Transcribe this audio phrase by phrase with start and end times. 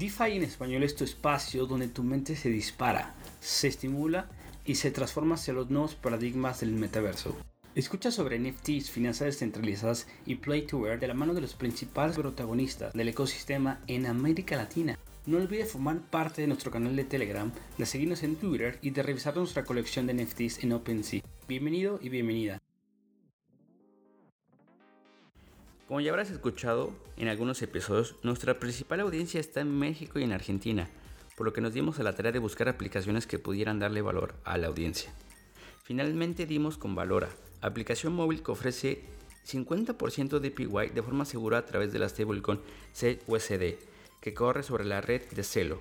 [0.00, 4.30] DeFi en español es tu espacio donde tu mente se dispara, se estimula
[4.64, 7.36] y se transforma hacia los nuevos paradigmas del metaverso.
[7.74, 12.16] Escucha sobre NFTs, finanzas descentralizadas y Play to Earn de la mano de los principales
[12.16, 14.98] protagonistas del ecosistema en América Latina.
[15.26, 19.02] No olvides formar parte de nuestro canal de Telegram, de seguirnos en Twitter y de
[19.02, 21.20] revisar nuestra colección de NFTs en OpenSea.
[21.46, 22.58] Bienvenido y bienvenida.
[25.90, 30.30] Como ya habrás escuchado en algunos episodios, nuestra principal audiencia está en México y en
[30.30, 30.88] Argentina,
[31.36, 34.36] por lo que nos dimos a la tarea de buscar aplicaciones que pudieran darle valor
[34.44, 35.12] a la audiencia.
[35.82, 37.28] Finalmente dimos con Valora,
[37.60, 39.02] aplicación móvil que ofrece
[39.44, 42.60] 50% de PY de forma segura a través de la stablecoin
[42.94, 43.74] CUSD,
[44.20, 45.80] que corre sobre la red de Celo,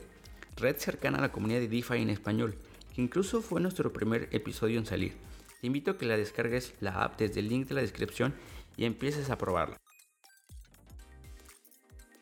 [0.57, 2.55] red cercana a la comunidad de DeFi en español,
[2.95, 5.13] que incluso fue nuestro primer episodio en salir.
[5.61, 8.33] Te invito a que la descargues la app desde el link de la descripción
[8.75, 9.79] y empieces a probarla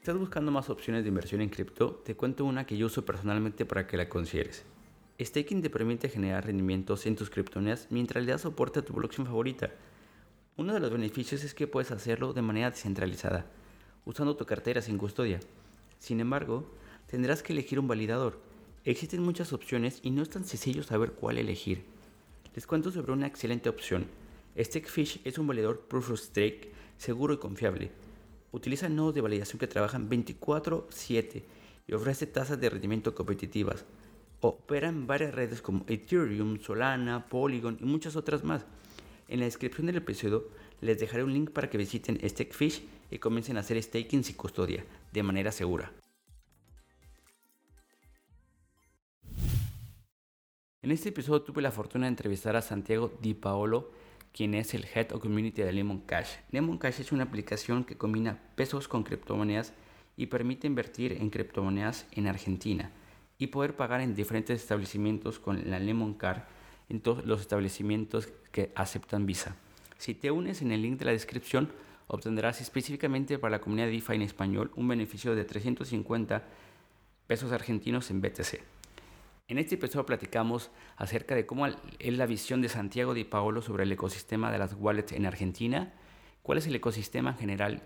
[0.08, 3.66] estás buscando más opciones de inversión en cripto, te cuento una que yo uso personalmente
[3.66, 4.64] para que la consideres.
[5.20, 9.26] Staking te permite generar rendimientos en tus criptomonedas mientras le das soporte a tu blockchain
[9.26, 9.70] favorita.
[10.56, 13.48] Uno de los beneficios es que puedes hacerlo de manera descentralizada,
[14.06, 15.42] usando tu cartera sin custodia.
[16.00, 16.72] Sin embargo,
[17.08, 18.40] tendrás que elegir un validador.
[18.86, 21.84] Existen muchas opciones y no es tan sencillo saber cuál elegir.
[22.56, 24.06] Les cuento sobre una excelente opción.
[24.58, 28.07] Stakefish es un validador proof of stake seguro y confiable
[28.52, 31.44] utiliza nodos de validación que trabajan 24/7
[31.88, 33.86] y ofrece tasas de rendimiento competitivas.
[34.42, 38.66] Opera en varias redes como Ethereum, Solana, Polygon y muchas otras más.
[39.28, 40.48] En la descripción del episodio
[40.82, 44.86] les dejaré un link para que visiten Stakefish y comiencen a hacer staking sin custodia,
[45.12, 45.92] de manera segura.
[50.82, 53.92] En este episodio tuve la fortuna de entrevistar a Santiago Di Paolo,
[54.38, 56.28] quien es el Head of Community de Lemon Cash.
[56.52, 59.74] Lemon Cash es una aplicación que combina pesos con criptomonedas
[60.16, 62.92] y permite invertir en criptomonedas en Argentina
[63.40, 66.44] y poder pagar en diferentes establecimientos con la Lemon Card
[66.88, 69.56] en todos los establecimientos que aceptan Visa.
[69.98, 71.72] Si te unes en el link de la descripción,
[72.06, 76.44] obtendrás específicamente para la comunidad DeFi en español un beneficio de 350
[77.26, 78.77] pesos argentinos en BTC.
[79.50, 81.78] En este episodio platicamos acerca de cómo es
[82.18, 85.94] la visión de Santiago Di Paolo sobre el ecosistema de las wallets en Argentina,
[86.44, 87.82] cuál es el ecosistema en general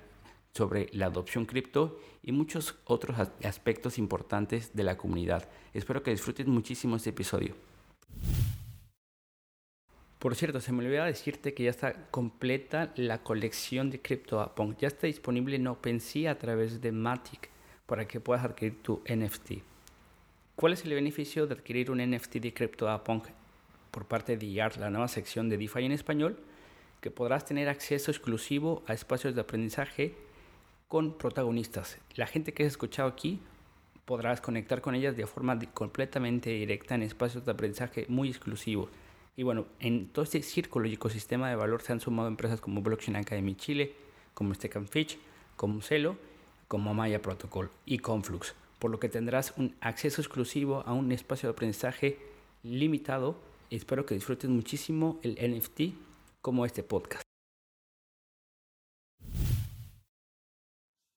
[0.56, 5.48] sobre la adopción cripto y muchos otros aspectos importantes de la comunidad.
[5.72, 7.54] Espero que disfruten muchísimo este episodio.
[10.18, 14.80] Por cierto, se me olvidaba decirte que ya está completa la colección de CryptoPunk.
[14.80, 17.52] Ya está disponible en OpenSea a través de Matic
[17.86, 19.71] para que puedas adquirir tu NFT.
[20.62, 23.30] ¿Cuál es el beneficio de adquirir un NFT de CryptoPunk
[23.90, 26.38] por parte de IART, la nueva sección de DeFi en español?
[27.02, 30.14] Que podrás tener acceso exclusivo a espacios de aprendizaje
[30.88, 31.98] con protagonistas.
[32.14, 33.40] La gente que has escuchado aquí
[34.06, 38.92] podrás conectar con ellas de forma completamente directa en espacios de aprendizaje muy exclusivos.
[39.36, 42.84] Y bueno, en todo este círculo y ecosistema de valor se han sumado empresas como
[42.84, 43.96] Blockchain Academy Chile,
[44.36, 45.18] como Stake Fitch,
[45.56, 46.18] como Celo,
[46.68, 51.48] como Maya Protocol y Conflux por lo que tendrás un acceso exclusivo a un espacio
[51.48, 52.18] de aprendizaje
[52.64, 53.40] limitado.
[53.70, 55.94] Espero que disfrutes muchísimo el NFT
[56.42, 57.22] como este podcast.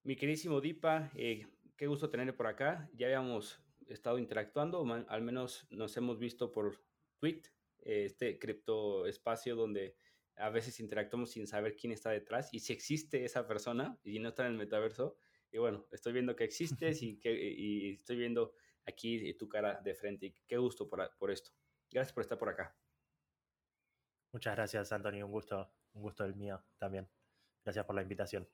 [0.03, 2.91] Mi queridísimo Dipa, eh, qué gusto tenerle por acá.
[2.93, 3.59] Ya habíamos
[3.89, 6.85] estado interactuando, al menos nos hemos visto por
[7.19, 7.45] Tweet,
[7.79, 9.97] este cripto espacio donde
[10.37, 14.29] a veces interactuamos sin saber quién está detrás y si existe esa persona y no
[14.29, 15.17] está en el metaverso.
[15.55, 18.55] Y bueno, estoy viendo que existes y, que, y estoy viendo
[18.85, 20.27] aquí tu cara de frente.
[20.27, 21.53] Y qué gusto por, por esto.
[21.93, 22.77] Gracias por estar por acá.
[24.33, 25.27] Muchas gracias, Antonio.
[25.27, 27.09] Un gusto, un gusto el mío también.
[27.63, 28.49] Gracias por la invitación.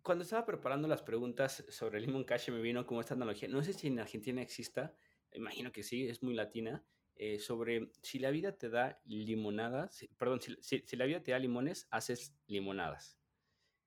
[0.00, 3.48] Cuando estaba preparando las preguntas sobre Limon Cash me vino como esta analogía.
[3.48, 4.94] No sé si en Argentina exista,
[5.32, 10.40] imagino que sí, es muy latina, eh, sobre si la vida te da limonadas, perdón,
[10.40, 13.18] si, si, la vida te da limones, haces limonadas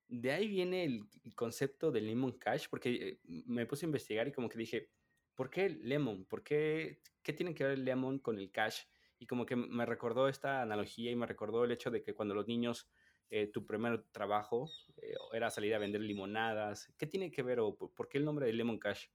[0.10, 4.32] de ahí viene el, concepto de Lemon Cash, porque eh, me puse a investigar y
[4.32, 4.90] como que dije,
[5.36, 6.26] ¿por qué Lemon?
[6.26, 8.82] ¿Por qué, qué tiene que ver el Lemon con el cash?
[9.20, 12.34] Y como que me recordó esta analogía y me recordó el hecho de que cuando
[12.34, 12.90] los niños,
[13.30, 16.92] eh, tu primer trabajo eh, era salir a vender limonadas.
[16.98, 19.08] ¿Qué tiene que ver o por qué el nombre de Lemon Cash?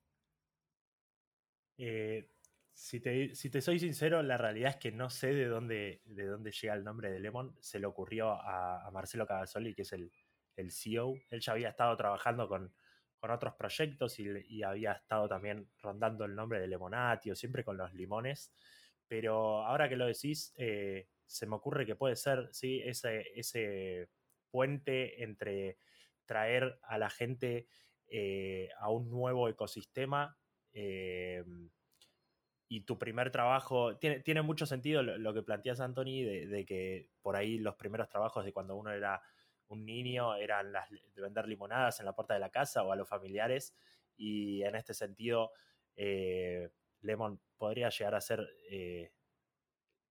[2.74, 6.26] si, te, si te soy sincero, la realidad es que no sé de dónde, de
[6.26, 7.56] dónde llega el nombre de Lemon.
[7.60, 10.12] Se le ocurrió a, Marcelo Cavazoli, que es el,
[10.56, 11.14] el CEO.
[11.30, 12.74] Él ya había estado trabajando con,
[13.26, 18.52] otros proyectos y, había estado también rondando el nombre de Lemonatio, siempre con los limones.
[19.08, 22.82] Pero ahora que lo decís, eh, se me ocurre que puede ser ¿sí?
[22.84, 24.10] ese, ese
[24.50, 25.78] puente entre
[26.26, 27.66] traer a la gente
[28.08, 30.36] eh, a un nuevo ecosistema.
[30.72, 31.42] Eh,
[32.68, 37.36] y tu primer trabajo, tiene, tiene mucho sentido lo, que planteas, Anthony, de, que por
[37.36, 39.22] ahí los primeros trabajos de cuando uno era
[39.68, 42.96] un niño eran las de vender limonadas en la puerta de la casa o a
[42.96, 43.74] los familiares.
[44.16, 45.52] Y en este sentido,
[45.96, 46.70] eh,
[47.00, 48.48] Lemon podría llegar a ser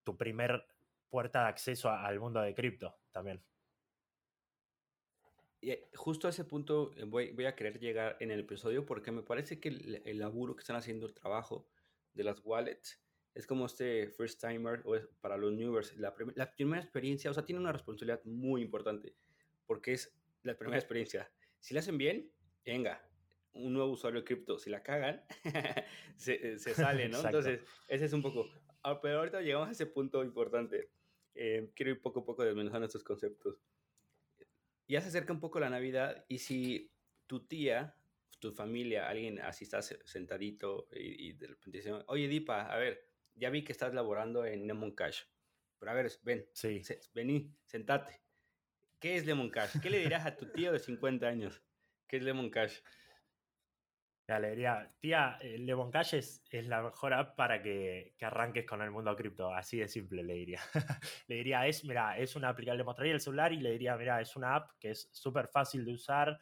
[0.04, 0.66] tu primer
[1.08, 3.42] puerta de acceso al mundo de cripto también.
[5.60, 8.84] Y eh, justo a ese punto eh, voy, voy, a querer llegar en el episodio
[8.84, 11.66] porque me parece que el, laburo que están haciendo el trabajo
[12.12, 13.00] de las wallets
[13.32, 15.96] es como este first timer o para los newers.
[15.96, 19.14] La, la primera experiencia, o sea, tiene una responsabilidad muy importante
[19.66, 21.30] porque es la primera experiencia.
[21.60, 22.30] Si la hacen bien,
[22.64, 23.06] venga,
[23.52, 24.58] un nuevo usuario de cripto.
[24.58, 25.24] Si la cagan,
[26.16, 27.20] se, se, sale, ¿no?
[27.20, 28.48] Entonces, ese es un poco.
[28.82, 30.90] Ah, pero ahorita llegamos a ese punto importante.
[31.34, 33.58] Eh, quiero ir poco a poco desmenuzando estos conceptos
[34.88, 36.92] ya se acerca un poco la Navidad y si
[37.26, 37.96] tu tía,
[38.38, 43.50] tu familia, alguien así está sentadito y, de repente dice, oye Dipa, a ver, ya
[43.50, 45.22] vi que estás laborando en Lemon Cash,
[45.78, 46.82] pero a ver, ven, sí.
[47.14, 48.20] vení, sentate.
[49.04, 49.80] ¿Qué es Lemon Cash?
[49.82, 51.62] ¿Qué le dirás a tu tío de 50 años?
[52.08, 52.78] ¿Qué es Lemon Cash?
[54.26, 58.90] Le diría, tía, eh, Lemon Cash es, la mejor app para que, arranques con el
[58.90, 59.52] mundo cripto.
[59.52, 60.62] Así de simple, le diría.
[61.26, 64.22] le diría, es, mira, es una aplicación, le mostraría el celular y le diría, mira,
[64.22, 66.40] es una app que es súper fácil de usar.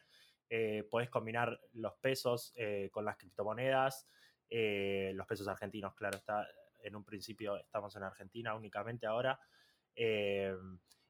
[0.48, 4.08] Eh, puedes combinar los pesos eh, con las criptomonedas,
[4.48, 6.46] los pesos argentinos, claro, está
[6.80, 9.36] en un principio estamos en Argentina únicamente ahora.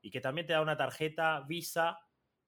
[0.03, 1.99] Y que también te da una tarjeta Visa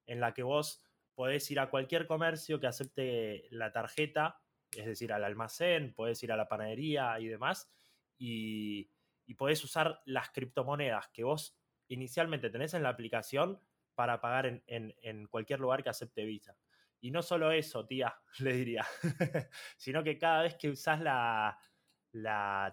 [0.07, 0.85] en la que vos
[1.15, 4.43] podés ir a cualquier comercio que acepte la tarjeta,
[4.73, 7.71] es decir, al almacén, podés ir a la panadería y demás,
[8.19, 8.91] y,
[9.25, 11.57] y podés usar las criptomonedas que vos
[11.89, 13.61] inicialmente tenés en la aplicación
[13.95, 16.57] para pagar en, cualquier lugar que acepte Visa.
[17.01, 18.87] Y no solo eso, tía, le diría,
[19.77, 21.59] sino que cada vez que usás la,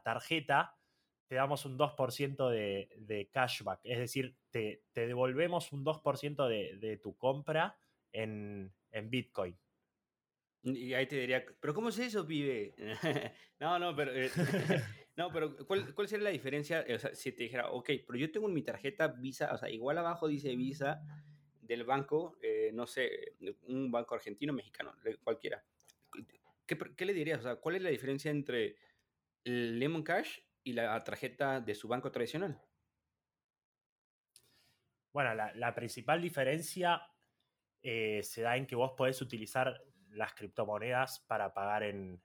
[0.03, 0.75] tarjeta,
[1.31, 3.79] te damos un 2% de, de, cashback.
[3.85, 7.79] Es decir, te, devolvemos un 2% de, de tu compra
[8.11, 8.73] en,
[9.05, 9.57] Bitcoin.
[10.63, 12.75] Y ahí te diría, pero ¿cómo es eso, pibe?
[13.61, 14.29] no, no, pero, eh,
[15.15, 16.85] no, pero ¿cuál, ¿cuál, sería la diferencia?
[17.13, 20.53] Si te dijera, ok, pero yo tengo mi tarjeta Visa, o sea, igual abajo dice
[20.57, 21.01] Visa
[21.61, 23.35] del banco, eh, no sé,
[23.67, 24.93] un banco argentino, mexicano,
[25.23, 25.63] cualquiera.
[26.65, 27.39] ¿Qué, ¿Qué, le dirías?
[27.39, 28.75] O sea, ¿cuál es la diferencia entre
[29.45, 32.61] Lemon Cash y la tarjeta de su banco tradicional?
[35.13, 37.01] Bueno, la, principal diferencia
[37.81, 42.21] eh, se da en que vos podés utilizar las criptomonedas para pagar en,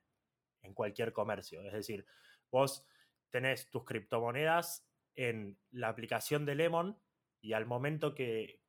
[0.74, 1.62] cualquier comercio.
[1.62, 2.04] Es decir,
[2.50, 2.84] vos
[3.30, 4.84] tenés tus criptomonedas
[5.14, 6.98] en la aplicación de Lemon
[7.40, 8.62] y al momento que,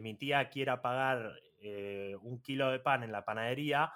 [0.00, 3.92] mi tía quiera pagar eh, un kilo de pan en la panadería,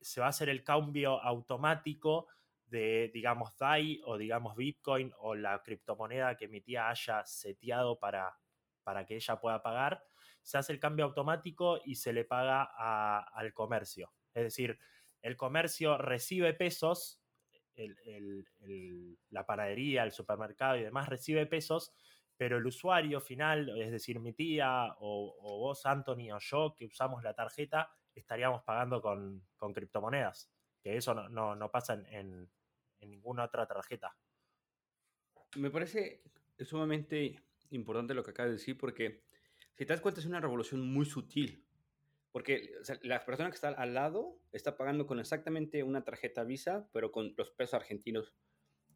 [0.00, 2.28] se va a hacer el cambio automático
[2.74, 8.36] de, digamos, DAI o, digamos, Bitcoin o la criptomoneda que mi tía haya seteado para,
[8.82, 10.02] para que ella pueda pagar
[10.44, 14.12] se hace el cambio automático y se le paga al comercio.
[14.34, 14.78] Es decir,
[15.22, 17.18] el comercio recibe pesos,
[19.30, 21.94] la panadería, el supermercado y demás recibe pesos,
[22.36, 27.22] pero el usuario final, es decir, mi tía o, vos, Anthony, o yo, que usamos
[27.22, 32.50] la tarjeta, estaríamos pagando con, criptomonedas, que eso no, pasa en, en
[33.04, 34.16] ninguna otra tarjeta.
[35.56, 36.22] Me parece
[36.60, 39.24] sumamente importante lo que acabas de decir porque
[39.74, 41.64] si te das cuenta, es una revolución muy sutil.
[42.30, 47.12] Porque la persona que está al lado está pagando con exactamente una tarjeta Visa, pero
[47.12, 48.34] con los pesos argentinos.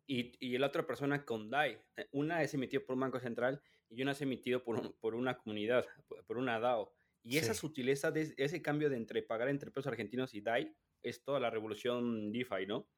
[0.07, 1.81] Y, y la otra persona con DAI.
[2.12, 5.87] Una es emitida por un banco central y una es emitida por, por una comunidad,
[6.27, 6.93] por una DAO.
[7.23, 11.23] Y esa sutileza, de ese cambio de entre pagar entre pesos argentinos y DAI, es
[11.23, 12.88] toda la revolución DeFi, ¿no?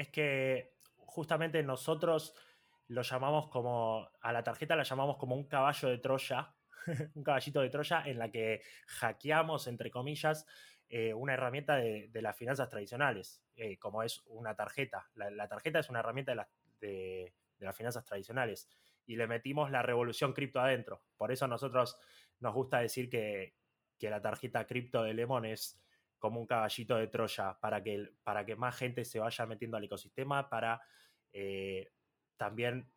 [0.00, 2.34] Es que justamente nosotros
[2.86, 6.54] lo llamamos como, a la tarjeta la llamamos como un caballo de Troya,
[7.14, 10.46] un caballito de Troya en la que hackeamos, entre comillas,
[10.88, 15.10] eh, una herramienta de, las finanzas tradicionales, eh, como es una tarjeta.
[15.16, 16.32] La, tarjeta es una herramienta
[16.80, 18.70] de, las finanzas tradicionales
[19.04, 21.02] y le metimos la revolución cripto adentro.
[21.18, 21.98] Por eso a nosotros
[22.38, 23.54] nos gusta decir que,
[24.00, 25.78] la tarjeta cripto de Lemon es
[26.20, 29.84] como un caballito de Troya para que, para que más gente se vaya metiendo al
[29.84, 30.80] ecosistema, para
[31.32, 31.90] eh,
[32.36, 32.92] también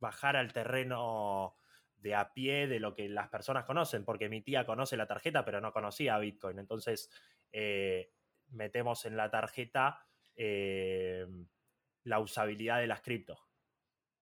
[0.00, 1.56] bajar al terreno
[1.96, 5.44] de a pie de lo que las personas conocen, porque mi tía conoce la tarjeta,
[5.44, 6.58] pero no conocía Bitcoin.
[6.58, 7.10] Entonces,
[7.52, 8.10] eh,
[8.48, 11.26] metemos en la tarjeta eh,
[12.04, 13.38] la usabilidad de las criptos.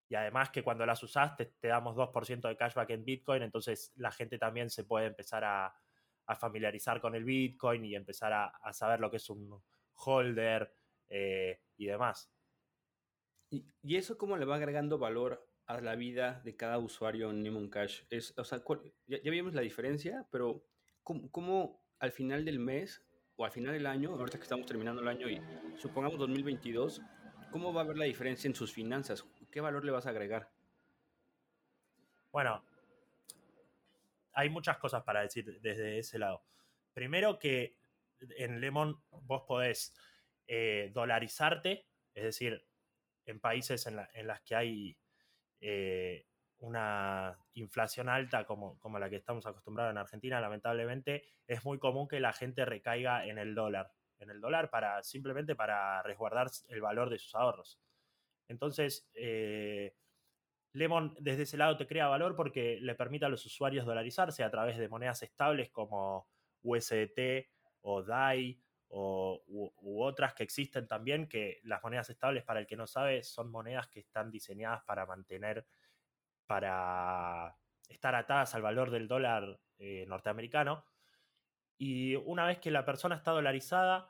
[0.09, 4.13] Y además que cuando las usas te, damos 2% de cashback en Bitcoin, entonces la
[4.13, 5.75] gente también se puede empezar a,
[6.35, 9.63] familiarizar con el Bitcoin y empezar a, saber lo que es un
[9.95, 10.73] holder
[11.09, 12.31] eh, y demás.
[13.51, 17.69] ¿Y, eso cómo le va agregando valor a la vida de cada usuario en Lemon
[17.69, 18.03] Cash?
[18.11, 18.63] Es, o sea,
[19.07, 20.65] ya, vimos la diferencia, pero
[21.03, 23.05] ¿cómo, al final del mes
[23.37, 25.41] o al final del año, ahorita que estamos terminando el año y
[25.77, 27.03] supongamos 2022,
[27.51, 29.25] ¿cómo va a ver la diferencia en sus finanzas?
[29.51, 30.51] ¿Qué valor le vas a agregar?
[32.33, 32.65] Bueno,
[34.35, 36.45] hay muchas cosas para decir desde ese lado.
[36.93, 37.79] Primero que
[38.37, 39.95] en Lemon vos podés
[40.47, 42.67] eh, dolarizarte, es decir,
[43.27, 44.99] en países en, las que hay
[45.61, 46.27] eh,
[46.59, 52.09] una inflación alta como, como, la que estamos acostumbrados en Argentina, lamentablemente, es muy común
[52.09, 56.81] que la gente recaiga en el dólar, en el dólar para simplemente para resguardar el
[56.81, 57.81] valor de sus ahorros.
[58.49, 59.95] Entonces, eh,
[60.75, 64.51] Lemon desde ese lado te crea valor porque le permite a los usuarios dolarizarse a
[64.51, 66.29] través de monedas estables como
[66.63, 67.49] USDT
[67.83, 72.77] o DAI o, u, otras que existen también, que las monedas estables, para el que
[72.77, 75.65] no sabe, son monedas que están diseñadas para mantener,
[76.47, 77.57] para
[77.89, 80.85] estar atadas al valor del dólar eh, norteamericano.
[81.79, 84.09] Y una vez que la persona está dolarizada,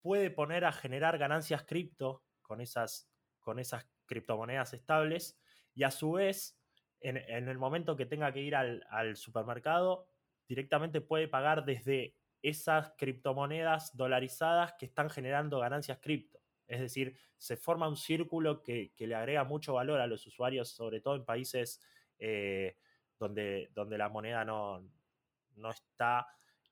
[0.00, 5.38] puede poner a generar ganancias cripto con esas, con esas criptomonedas estables
[5.74, 6.58] y a su vez,
[7.00, 10.06] en, el momento que tenga que ir al, supermercado,
[10.48, 16.40] directamente puede pagar desde esas criptomonedas dolarizadas que están generando ganancias cripto.
[16.66, 21.00] Es decir, se forma un círculo que, le agrega mucho valor a los usuarios, sobre
[21.00, 21.80] todo en países
[22.18, 22.76] eh,
[23.18, 24.88] donde, donde la moneda no,
[25.56, 26.26] no está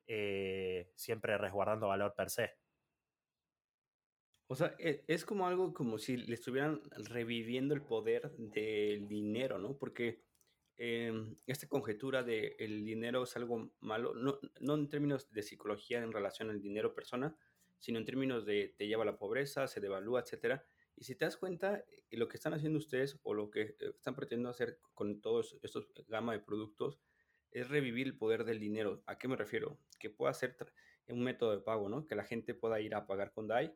[0.06, 2.61] eh, siempre resguardando valor per se.
[4.52, 9.58] O sea, e, es como algo como si le estuvieran reviviendo el poder del dinero,
[9.58, 9.78] ¿no?
[9.78, 10.20] Porque
[10.76, 16.02] em, esta conjetura de el dinero es algo malo, no, no en términos de psicología
[16.02, 17.34] en relación al dinero persona,
[17.78, 20.66] sino en términos de te lleva a la pobreza, se devalúa, etcétera.
[20.96, 23.76] Y si te das cuenta, eh, lo que están haciendo ustedes o lo que eh,
[23.96, 27.00] están pretendiendo hacer con todos estos gama de productos
[27.52, 29.02] es revivir el poder del dinero.
[29.06, 29.78] ¿A qué me refiero?
[29.98, 30.58] Que pueda ser
[31.08, 32.06] un método de pago, ¿no?
[32.06, 33.74] Que la gente pueda ir a pagar con DAI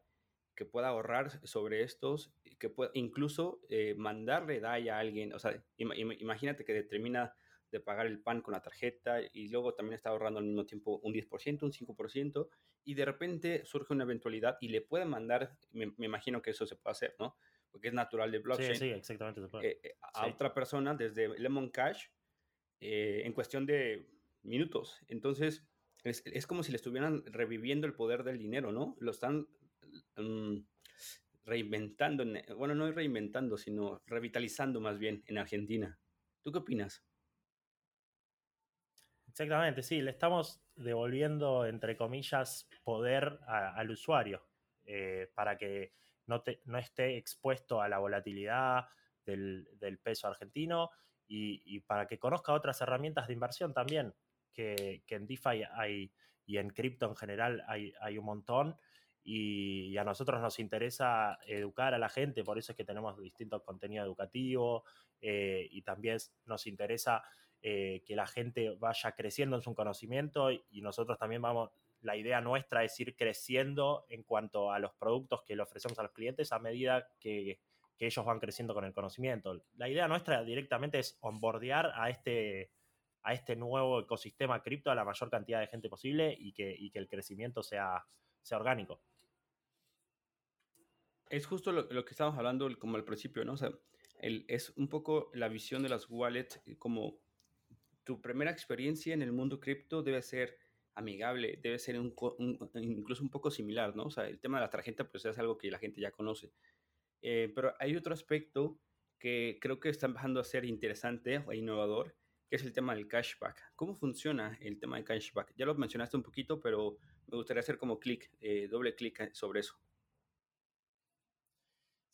[0.57, 5.33] que pueda ahorrar sobre estos, que pueda incluso eh, mandarle DAI a alguien.
[5.35, 7.35] O sea, imagínate que determina
[7.71, 10.99] de pagar el pan con la tarjeta y luego también está ahorrando al mismo tiempo
[11.03, 12.49] un 10%, un 5%,
[12.85, 16.77] y de repente surge una eventualidad y le puede mandar, me, imagino que eso se
[16.77, 17.37] puede hacer, ¿no?
[17.71, 18.75] Porque es natural de blockchain.
[18.75, 19.43] Sí, sí, exactamente.
[19.43, 19.69] Se puede.
[19.69, 22.07] Eh, eh, a otra persona desde Lemon Cash
[22.81, 24.09] en cuestión de
[24.43, 25.01] minutos.
[25.09, 25.67] Entonces,
[26.05, 28.97] es, es, como si le estuvieran reviviendo el poder del dinero, ¿no?
[29.01, 29.49] Lo están
[30.16, 30.58] Mm,
[31.44, 32.25] reinventando,
[32.56, 35.99] bueno, no reinventando, sino revitalizando más bien en Argentina.
[36.42, 37.04] ¿Tú qué opinas?
[39.28, 44.46] Exactamente, sí, le estamos devolviendo, entre comillas, poder al usuario
[44.85, 45.92] eh, para que
[46.26, 48.87] no, no, esté expuesto a la volatilidad
[49.25, 49.68] del,
[50.02, 50.90] peso argentino
[51.28, 54.14] y, para que conozca otras herramientas de inversión también,
[54.52, 56.12] que, en DeFi hay
[56.44, 58.76] y en cripto en general hay, hay un montón
[59.28, 63.62] y, a nosotros nos interesa educar a la gente, por eso es que tenemos distintos
[63.64, 64.85] contenidos educativos
[65.21, 67.25] eh, y también nos interesa
[67.61, 71.71] eh, que la gente vaya creciendo en su conocimiento y nosotros también vamos,
[72.02, 76.04] la idea nuestra es ir creciendo en cuanto a los productos que le ofrecemos a
[76.04, 77.61] los clientes a medida que,
[77.99, 79.64] ellos van creciendo con el conocimiento.
[79.76, 82.71] La idea nuestra directamente es onboardear a este,
[83.23, 87.09] a este nuevo ecosistema cripto a la mayor cantidad de gente posible y que, el
[87.09, 88.06] crecimiento sea
[88.52, 89.00] orgánico.
[91.28, 93.54] Es justo lo, que estábamos hablando como al principio, ¿no?
[93.54, 93.73] O sea,
[94.21, 97.18] es un poco la visión de las wallets eh, como
[98.04, 100.56] tu primera experiencia en el mundo cripto debe ser
[100.95, 102.14] amigable, debe ser un,
[102.75, 104.04] incluso un poco similar, ¿no?
[104.04, 106.52] O sea, el tema de la tarjeta pues es algo que la gente ya conoce.
[107.21, 108.78] Eh, pero hay otro aspecto
[109.18, 112.14] que creo que está empezando a ser interesante o innovador,
[112.49, 113.73] que es el tema del cashback.
[113.75, 115.52] ¿Cómo funciona el tema del cashback?
[115.56, 119.61] Ya lo mencionaste un poquito, pero me gustaría hacer como clic, eh, doble clic sobre
[119.61, 119.76] eso.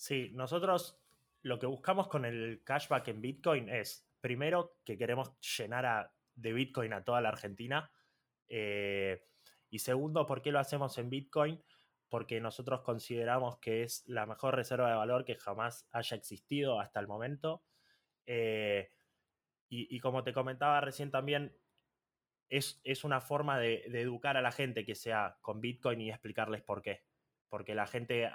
[0.02, 1.00] Sí, nosotros
[1.42, 6.92] lo que buscamos con el cashback en Bitcoin es, primero, que queremos llenar de Bitcoin
[6.92, 7.88] a toda la Argentina.
[8.48, 9.24] Eh,
[9.70, 11.62] y segundo, ¿por qué lo hacemos en Bitcoin?
[12.08, 16.98] Porque nosotros consideramos que es la mejor reserva de valor que jamás haya existido hasta
[16.98, 17.62] el momento.
[18.26, 18.90] Eh,
[19.68, 21.56] y, como te comentaba recién también,
[22.48, 26.60] es, es una forma de, educar a la gente que sea con Bitcoin y explicarles
[26.60, 27.04] por qué
[27.52, 28.30] porque la gente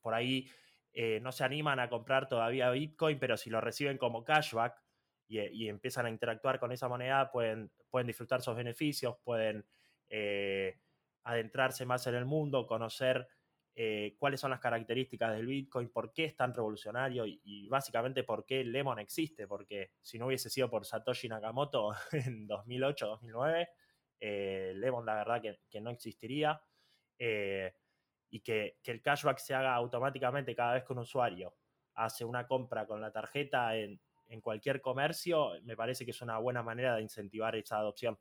[0.00, 0.48] por ahí
[0.92, 4.80] eh, no se animan a comprar todavía Bitcoin, pero si lo reciben como cashback
[5.26, 7.72] y, empiezan a interactuar con esa moneda, pueden,
[8.04, 9.66] disfrutar sus beneficios, pueden
[10.08, 10.78] eh,
[11.24, 13.26] adentrarse más en el mundo, conocer
[13.74, 18.46] eh, cuáles son las características del Bitcoin, por qué es tan revolucionario y, básicamente por
[18.46, 23.68] qué Lemon existe, porque si no hubiese sido por Satoshi Nakamoto en 2008, 2009,
[24.20, 26.62] eh, Lemon la verdad que, no existiría.
[28.32, 31.54] Y que, que, el cashback se haga automáticamente cada vez que un usuario
[31.94, 34.00] hace una compra con la tarjeta en,
[34.32, 38.18] en cualquier comercio, me parece que es una buena manera de incentivar esa adopción.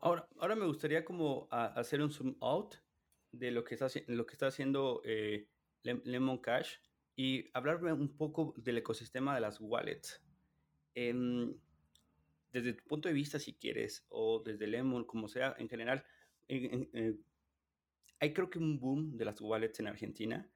[0.00, 2.74] Ahora, ahora me gustaría como hacer un zoom out
[3.30, 5.48] de lo que está, lo que está haciendo eh,
[5.82, 6.78] Lemon Cash
[7.14, 10.20] y hablarme un poco del ecosistema de las wallets.
[10.92, 16.04] desde tu punto de vista, si quieres, o desde Lemon, como sea, en general,
[16.48, 17.16] eh,
[18.20, 20.50] hay creo que un boom de las wallets en Argentina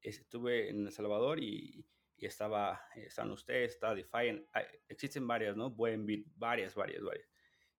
[0.00, 4.46] estuve en El Salvador y, estaba, están ustedes, está DeFi,
[4.90, 5.70] existen varias, ¿no?
[5.70, 7.26] Buenbit, varias, varias, varias.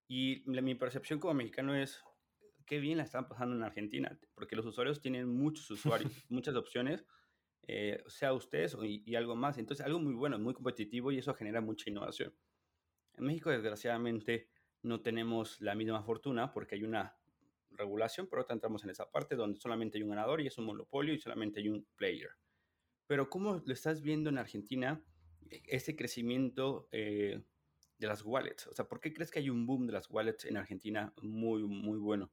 [0.08, 2.04] Y mi percepción como mexicano es,
[2.66, 7.06] qué bien la están pasando en Argentina, porque los usuarios tienen muchos usuarios, muchas opciones,
[7.68, 9.60] eh, sea ustedes y, y, algo más.
[9.60, 12.34] Entonces, algo muy bueno, muy competitivo y eso genera mucha innovación.
[13.14, 14.50] En México, desgraciadamente,
[14.82, 17.16] no tenemos la misma fortuna porque hay una
[17.74, 20.66] regulación, pero ahora entramos en esa parte donde solamente hay un ganador y es un
[20.66, 22.32] monopolio y solamente hay un player.
[23.08, 25.02] Pero ¿cómo lo estás viendo en Argentina,
[25.50, 27.42] ese crecimiento eh,
[27.98, 28.68] de las wallets?
[28.68, 31.64] O sea, ¿por qué crees que hay un boom de las wallets en Argentina muy,
[31.64, 32.32] muy bueno?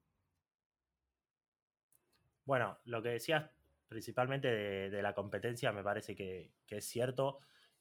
[2.44, 3.50] Bueno, lo que decías
[3.88, 7.40] principalmente de, la competencia me parece que, es cierto.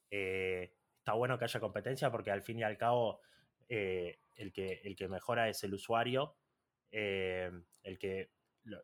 [0.10, 3.22] Eh, está bueno que haya competencia porque al fin y al cabo
[3.70, 6.36] eh, el, que, el que mejora es el usuario
[6.92, 7.52] eh,
[7.84, 8.32] el que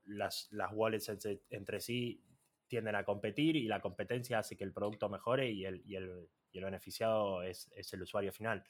[0.06, 1.10] las, las wallets
[1.50, 2.24] entre, sí
[2.68, 6.30] tienden a competir y la competencia hace que el producto mejore y el, y el,
[6.52, 8.64] y el beneficiado es, es, el usuario final.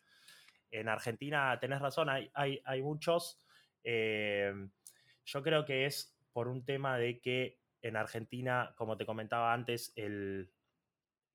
[0.71, 3.41] En Argentina, tenés razón, hay, hay, hay muchos.
[3.83, 4.53] Eh,
[5.25, 9.93] yo creo que es por un tema de que en Argentina, como te comentaba antes,
[9.95, 10.51] el,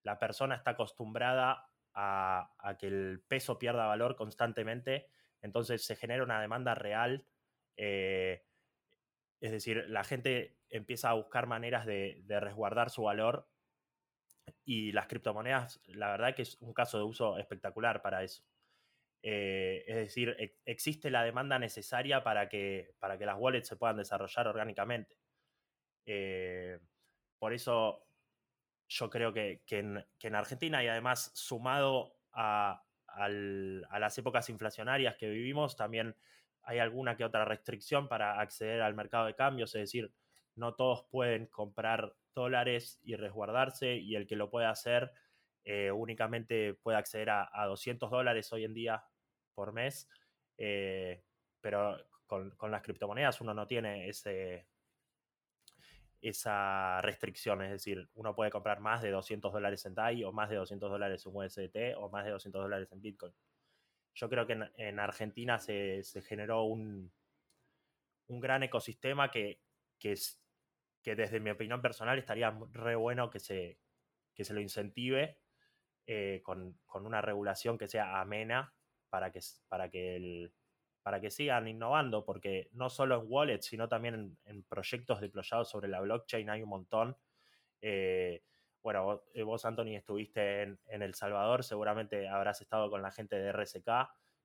[0.03, 5.09] la persona está acostumbrada a, a, que el peso pierda valor constantemente,
[5.43, 7.25] entonces se genera una demanda real
[7.79, 8.45] eh,
[9.41, 13.49] es decir, la gente empieza a buscar maneras de, resguardar su valor
[14.64, 18.43] y las criptomonedas, la verdad que es un caso de uso espectacular para eso.
[19.23, 23.97] Eh, es decir, existe la demanda necesaria para que, para que las wallets se puedan
[23.97, 25.17] desarrollar orgánicamente.
[26.05, 26.79] Eh,
[27.38, 28.07] por eso
[28.88, 32.83] yo creo que, en, Argentina y además sumado a
[33.29, 36.17] las épocas inflacionarias que vivimos, también
[36.62, 40.12] hay alguna que otra restricción para acceder al mercado de cambios, es decir,
[40.55, 45.12] no todos pueden comprar dólares y resguardarse y el que lo puede hacer
[45.64, 49.05] eh, únicamente puede acceder a, 200 dólares hoy en día
[49.55, 50.09] por mes,
[50.57, 51.23] eh,
[51.61, 54.09] pero con, las criptomonedas uno no tiene
[56.21, 60.49] esa restricción, es decir, uno puede comprar más de 200 dólares en DAI o más
[60.49, 63.35] de 200 dólares en USDT o más de 200 dólares en Bitcoin
[64.19, 67.13] yo creo que en, Argentina se, generó un,
[68.27, 69.61] un, gran ecosistema que,
[69.97, 70.43] que, es,
[71.03, 73.79] que desde mi opinión personal estaría re bueno que se,
[74.35, 75.39] que se lo incentive
[76.05, 78.75] eh, con, una regulación que sea amena
[79.09, 80.51] para que, para que,
[81.05, 85.87] para que sigan innovando, porque no solo en wallets, sino también en, proyectos deployados sobre
[85.87, 87.17] la blockchain hay un montón.
[87.81, 88.43] Eh,
[88.83, 93.53] bueno, eh, vos, Anthony, estuviste en, El Salvador, seguramente habrás estado con la gente de
[93.53, 93.88] RSK,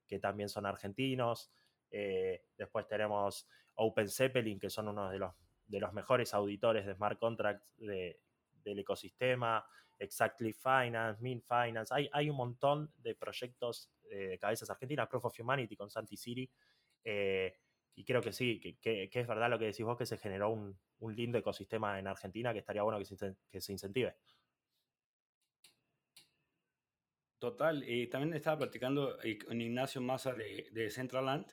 [0.07, 1.51] que también son argentinos.
[1.91, 5.33] Eh, después tenemos Open Zeppelin, que son uno de los,
[5.67, 9.65] de los mejores auditores de smart contracts del ecosistema.
[9.99, 11.93] Exactly Finance, Min Finance.
[12.11, 16.51] Hay, un montón de proyectos eh, de cabezas argentinas, Proof of Humanity con Santi City.
[17.95, 20.77] y creo que sí, que, es verdad lo que decís vos, que se generó un,
[21.03, 24.15] un lindo ecosistema en Argentina que estaría bueno que se, que se incentive.
[27.39, 31.45] Total, y también estaba platicando con Ignacio Massa de, de Centraland,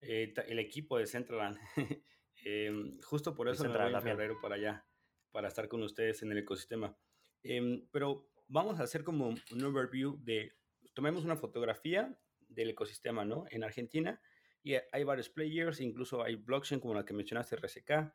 [0.00, 1.58] eh, el equipo de Centraland.
[2.42, 4.86] Em, justo por eso me voy en febrero para allá,
[5.30, 6.96] para estar con ustedes en el ecosistema.
[7.42, 10.56] Em, pero vamos a hacer como un overview de,
[10.94, 13.44] tomemos una fotografía del ecosistema, ¿no?
[13.50, 14.22] En Argentina,
[14.62, 18.10] y hay varios players, incluso hay blockchain como la que mencionaste, RSK,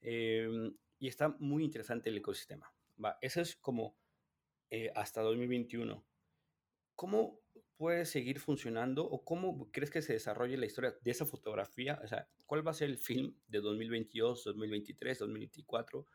[0.00, 2.72] Em, y está muy interesante el ecosistema.
[3.02, 3.96] Va, eso es como
[4.70, 6.04] eh, hasta 2021.
[6.94, 7.40] ¿Cómo
[7.76, 12.00] puede seguir funcionando o cómo crees que se desarrolle la historia de esa fotografía?
[12.02, 16.06] O sea, ¿cuál va a ser el film de 2022, 2023, 2024?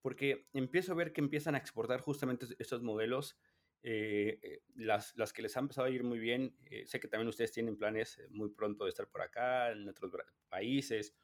[0.00, 3.36] Porque empiezo a ver que empiezan a exportar justamente estos modelos
[3.82, 7.50] eh, las, las, que les han empezado a ir muy bien, sé que también ustedes
[7.50, 10.12] tienen planes muy pronto de estar por acá, en otros
[10.48, 11.14] países.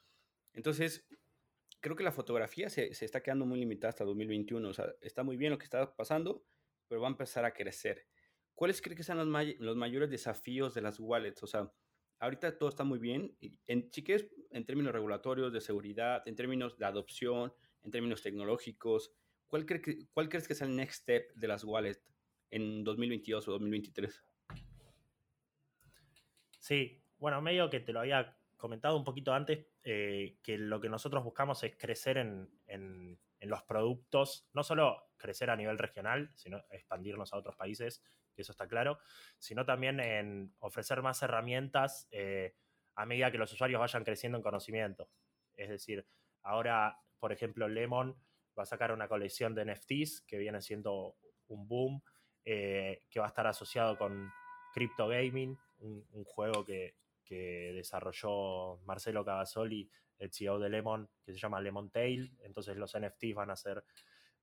[0.54, 1.06] Entonces,
[1.80, 4.68] creo que la fotografía se, se, está quedando muy limitada hasta 2021.
[4.68, 6.44] O sea, está muy bien lo que está pasando,
[6.88, 8.06] pero va a empezar a crecer.
[8.54, 11.42] ¿Cuáles creen que sean los, may los mayores desafíos de las wallets?
[11.42, 11.70] O sea,
[12.18, 13.36] ahorita todo está muy bien.
[13.66, 19.12] En, si quieres, en términos regulatorios, de seguridad, en términos de adopción, en términos tecnológicos,
[19.46, 22.02] ¿cuál, que, ¿cuál crees que es el next step de las wallets
[22.50, 24.24] en 2022 o 2023?
[26.58, 30.88] Sí, bueno, medio que te lo había comentado un poquito antes, eh, que lo que
[30.88, 36.58] nosotros buscamos es crecer en, en, los productos, no solo crecer a nivel regional, sino
[36.70, 38.02] expandirnos a otros países,
[38.34, 38.98] que eso está claro,
[39.38, 42.56] sino también en ofrecer más herramientas eh,
[42.96, 45.08] a medida que los usuarios vayan creciendo en conocimiento.
[45.54, 46.04] Es decir,
[46.42, 48.20] ahora, por ejemplo, Lemon
[48.58, 52.02] va a sacar una colección de NFTs que viene siendo un boom,
[52.44, 54.32] eh, que va a estar asociado con
[54.74, 56.96] Crypto Gaming, un juego que,
[57.26, 62.34] que, desarrolló Marcelo Cavazoli, el CEO de Lemon, que se llama Lemon Tail.
[62.40, 63.84] Entonces los NFTs van a ser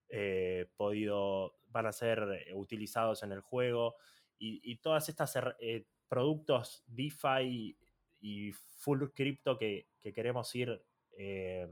[0.10, 3.96] eh, podido, van a ser utilizados en el juego
[4.38, 7.78] y, y todas estas eh, productos DeFi
[8.22, 10.84] y full crypto que, que queremos ir
[11.17, 11.67] eh,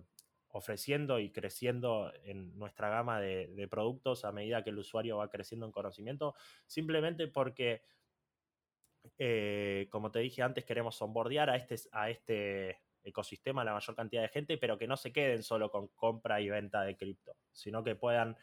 [0.50, 5.30] ofreciendo y creciendo en nuestra gama de, de, productos a medida que el usuario va
[5.30, 7.84] creciendo en conocimiento, simplemente porque,
[9.18, 14.22] eh, como te dije antes, queremos onboardear a este, a este ecosistema la mayor cantidad
[14.22, 17.84] de gente, pero que no se queden solo con compra y venta de cripto, sino
[17.84, 18.38] que puedan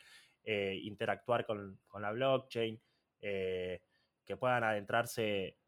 [0.45, 2.81] eh, interactuar con, con, la blockchain,
[3.21, 3.83] eh,
[4.25, 5.59] que puedan adentrarse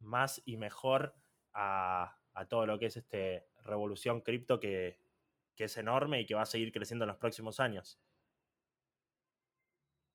[0.00, 1.14] más y mejor
[1.52, 4.98] a, a, todo lo que es este revolución cripto que,
[5.54, 8.00] que es enorme y que va a seguir creciendo en los próximos años.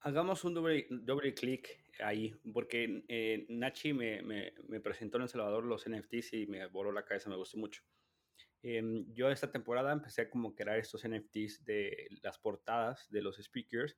[0.05, 1.67] Hagamos un doble, doble clic
[1.99, 6.67] ahí, porque eh, Nachi me, me, me, presentó en El Salvador los NFTs y me
[6.67, 7.81] voló la cabeza, me gustó mucho.
[8.61, 13.37] Eh, yo esta temporada empecé a como crear estos NFTs de las portadas de los
[13.37, 13.97] speakers.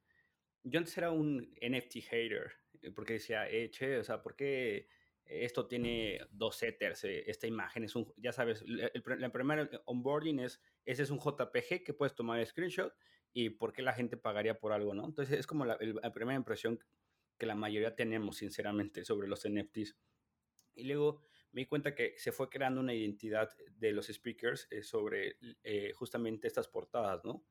[0.63, 4.87] Yo antes era un NFT hater, eh, porque decía, eh, che, o sea, ¿por qué
[5.25, 7.03] esto tiene dos setters?
[7.03, 11.09] Eh, esta imagen es un, ya sabes, el, el, el primer onboarding es, ese es
[11.09, 12.93] un JPG que puedes tomar screenshot
[13.39, 15.05] y por qué la gente pagaría por algo, ¿no?
[15.05, 16.79] Entonces es como la, la primera impresión
[17.37, 19.95] que la mayoría tenemos, sinceramente, sobre los NFTs.
[20.73, 21.21] Y luego
[21.51, 25.91] me di cuenta que se fue creando una identidad de los speakers eh, sobre eh,
[25.93, 27.45] justamente estas portadas, ¿no?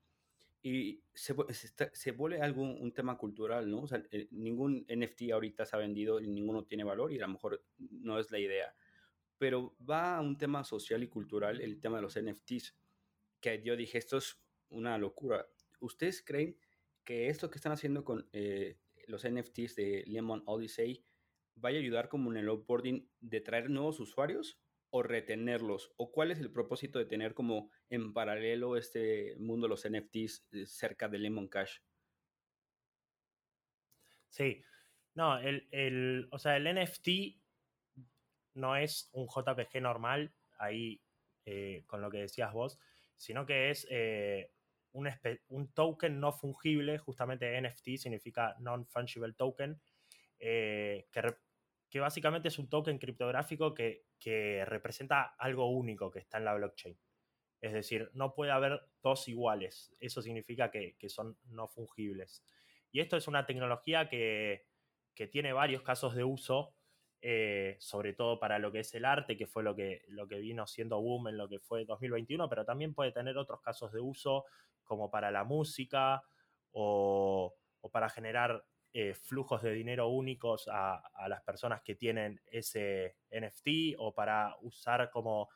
[0.60, 3.82] Y se, se, se vuelve algo, un tema cultural, ¿no?
[3.82, 7.28] O sea, eh, ningún NFT ahorita se ha vendido y ninguno tiene valor y a
[7.28, 8.74] lo mejor no es la idea.
[9.38, 12.74] Pero va a un tema social y cultural, el tema de los NFTs,
[13.40, 15.46] que yo dije, esto es una locura.
[15.78, 16.58] ¿Ustedes creen
[17.04, 21.04] que esto que están haciendo con eh, los NFTs de Lemon Odyssey
[21.54, 24.60] vaya a ayudar como en el onboarding de traer nuevos usuarios
[24.90, 25.92] o retenerlos?
[25.96, 30.46] ¿O cuál es el propósito de tener como en paralelo este mundo de los NFTs
[30.52, 31.78] eh, cerca de Lemon Cash?
[34.28, 34.62] Sí,
[35.14, 37.08] no, el, el, o sea, el NFT
[38.54, 41.00] no es un JPG normal, ahí
[41.44, 42.78] eh, con lo que decías vos,
[43.16, 43.86] sino que es
[44.96, 49.80] un, token no fungible, justamente NFT significa non-fungible token,
[50.38, 51.36] eh, que,
[51.88, 56.54] que, básicamente es un token criptográfico que, que, representa algo único que está en la
[56.54, 56.98] blockchain.
[57.60, 59.94] Es decir, no puede haber dos iguales.
[59.98, 62.44] Eso significa que, que son no fungibles.
[62.92, 64.66] Y esto es una tecnología que,
[65.14, 66.74] que tiene varios casos de uso,
[67.22, 70.38] eh, sobre todo para lo que es el arte, que fue lo que, lo que
[70.38, 74.00] vino siendo boom en lo que fue 2021, pero también puede tener otros casos de
[74.00, 74.44] uso,
[74.86, 76.22] como para la música
[76.72, 82.40] o, o para generar eh, flujos de dinero únicos a, a, las personas que tienen
[82.46, 85.50] ese NFT o para usar como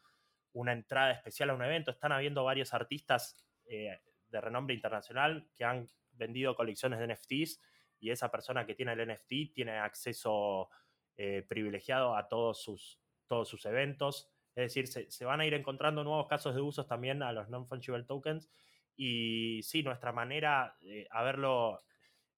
[0.53, 1.90] una entrada especial a un evento.
[1.90, 7.61] Están habiendo varios artistas eh, de renombre internacional que han vendido colecciones de NFTs
[7.99, 10.69] y esa persona que tiene el NFT tiene acceso
[11.16, 14.29] eh, privilegiado a todos sus, todos sus eventos.
[14.55, 17.49] Es decir, se, se, van a ir encontrando nuevos casos de usos también a los
[17.49, 18.51] non-fungible tokens.
[18.96, 21.81] Y sí, nuestra manera de haberlo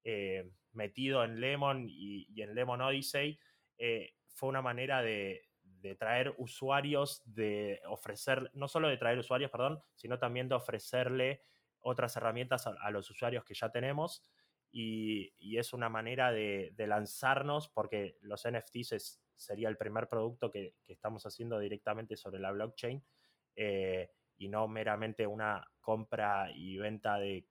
[0.03, 3.39] eh, metido en Lemon y, en Lemon Odyssey
[3.77, 9.51] eh, fue una manera de, de, traer usuarios, de ofrecer, no solo de traer usuarios,
[9.51, 11.43] perdón, sino también de ofrecerle
[11.79, 14.23] otras herramientas a, los usuarios que ya tenemos.
[14.71, 20.75] Y, y es una manera de, lanzarnos porque los NFTs sería el primer producto que,
[20.83, 23.03] que, estamos haciendo directamente sobre la blockchain
[23.55, 24.09] eh,
[24.43, 27.47] y no meramente una compra y venta de,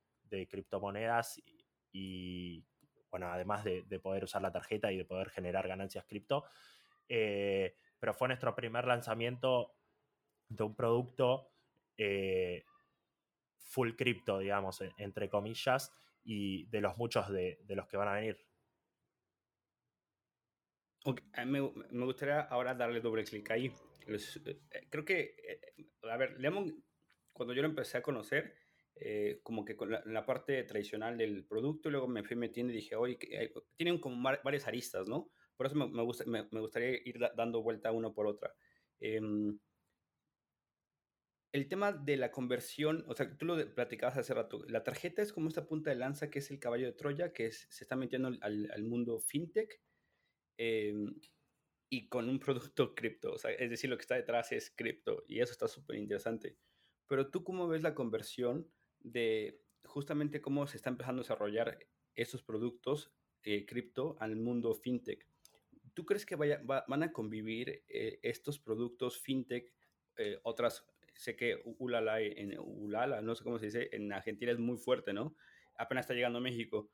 [0.48, 1.42] criptomonedas
[1.90, 2.64] y,
[3.10, 6.44] bueno, además de, poder usar la tarjeta y de poder generar ganancias cripto.
[7.08, 9.74] Eh, pero fue nuestro primer lanzamiento
[10.48, 11.52] de un producto
[11.96, 12.64] eh,
[13.58, 15.92] full cripto, digamos, entre comillas,
[16.24, 18.38] y de los muchos de, los que van a venir.
[21.46, 21.60] Me,
[22.04, 23.74] gustaría ahora darle doble clic ahí.
[24.90, 25.36] Creo que,
[26.02, 26.84] a ver, Lemon,
[27.32, 28.54] cuando yo lo empecé a conocer,
[28.94, 32.94] eh, como que con la, parte tradicional del producto, luego me fui metiendo y dije,
[32.94, 33.18] oye,
[33.76, 35.30] tienen como varias aristas, ¿no?
[35.56, 38.54] Por eso me, gusta, me, gustaría ir dando vuelta uno por otra.
[39.00, 39.58] Em,
[41.52, 45.32] el tema de la conversión, o sea, tú lo platicabas hace rato, la tarjeta es
[45.32, 48.28] como esta punta de lanza que es el caballo de Troya, que se está metiendo
[48.40, 49.80] al, al mundo fintech
[50.56, 51.14] em,
[51.92, 55.24] y con un producto cripto, o sea, es decir, lo que está detrás es cripto
[55.28, 56.56] y eso está súper interesante.
[57.06, 58.66] Pero tú cómo ves la conversión
[59.00, 61.78] de justamente cómo se está empezando a desarrollar
[62.14, 65.28] esos productos eh, cripto al mundo fintech.
[65.92, 69.70] ¿Tú crees que vaya, van a convivir eh, estos productos fintech,
[70.16, 74.58] eh, otras, sé que Ulala, en Ulala, no sé cómo se dice, en Argentina es
[74.58, 75.36] muy fuerte, ¿no?
[75.76, 76.90] Apenas está llegando a México,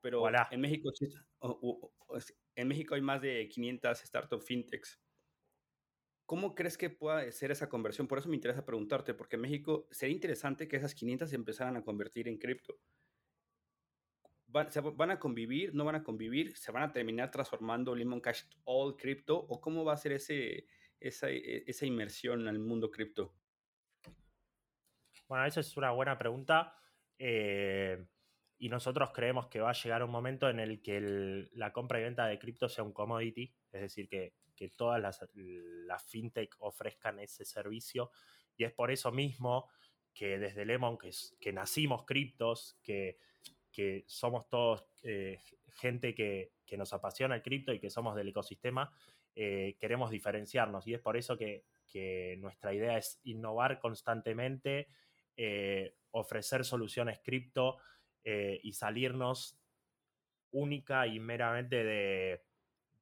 [0.00, 0.90] pero en México
[2.60, 5.00] en México hay más de 500 startups fintechs.
[6.26, 8.06] ¿Cómo crees que pueda ser esa conversión?
[8.06, 11.76] Por eso me interesa preguntarte, porque en México sería interesante que esas 500 se empezaran
[11.76, 12.78] a convertir en cripto.
[14.46, 15.74] ¿Van, se ¿Van a convivir?
[15.74, 16.56] ¿No van a convivir?
[16.56, 19.36] ¿Se van a terminar transformando Lemon Cash all cripto?
[19.36, 20.66] ¿O cómo va a ser ese,
[21.00, 23.34] esa, e, esa inmersión al mundo cripto?
[25.26, 26.76] Bueno, esa es una buena pregunta.
[27.18, 28.06] Eh,
[28.60, 32.04] y nosotros creemos que va a llegar un momento en el que la compra y
[32.04, 37.46] venta de cripto sea un commodity, es decir, que que todas las, fintech ofrezcan ese
[37.46, 38.10] servicio.
[38.58, 39.70] Y es por eso mismo
[40.12, 43.16] que desde Lemon, que, que nacimos criptos, que,
[43.72, 45.40] que somos todos eh,
[45.72, 48.92] gente que, nos apasiona el cripto y que somos del ecosistema,
[49.34, 50.86] eh, queremos diferenciarnos.
[50.86, 51.64] Y es por eso que,
[52.38, 54.88] nuestra idea es innovar constantemente,
[55.38, 57.78] eh, ofrecer soluciones cripto
[58.24, 59.58] y salirnos
[60.50, 62.42] única y meramente de,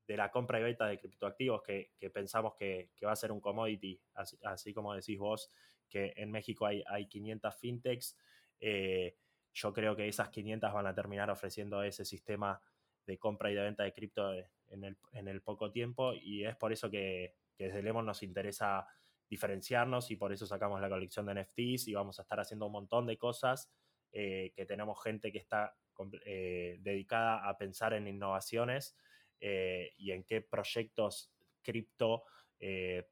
[0.08, 4.00] de la compra y venta de criptoactivos que, pensamos que, va a ser un commodity,
[4.42, 5.50] así, como decís vos,
[5.86, 8.16] que en México hay, hay 500 fintechs.
[8.58, 9.16] Eh,
[9.52, 12.60] yo creo que esas 500 van a terminar ofreciendo ese sistema
[13.06, 14.32] de compra y de venta de cripto
[14.70, 18.86] en el, poco tiempo y es por eso que, desde Lemon nos interesa
[19.28, 22.72] diferenciarnos y por eso sacamos la colección de NFTs y vamos a estar haciendo un
[22.72, 23.70] montón de cosas,
[24.12, 25.76] eh, que tenemos gente que está
[26.24, 28.96] eh, dedicada a pensar en innovaciones
[29.40, 31.30] eh, y en qué proyectos
[31.62, 32.24] cripto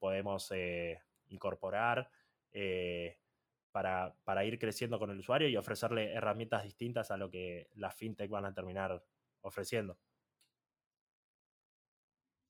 [0.00, 0.50] podemos
[1.28, 2.10] incorporar
[3.70, 7.94] para, para, ir creciendo con el usuario y ofrecerle herramientas distintas a lo que las
[7.94, 9.04] fintech van a terminar
[9.42, 9.96] ofreciendo.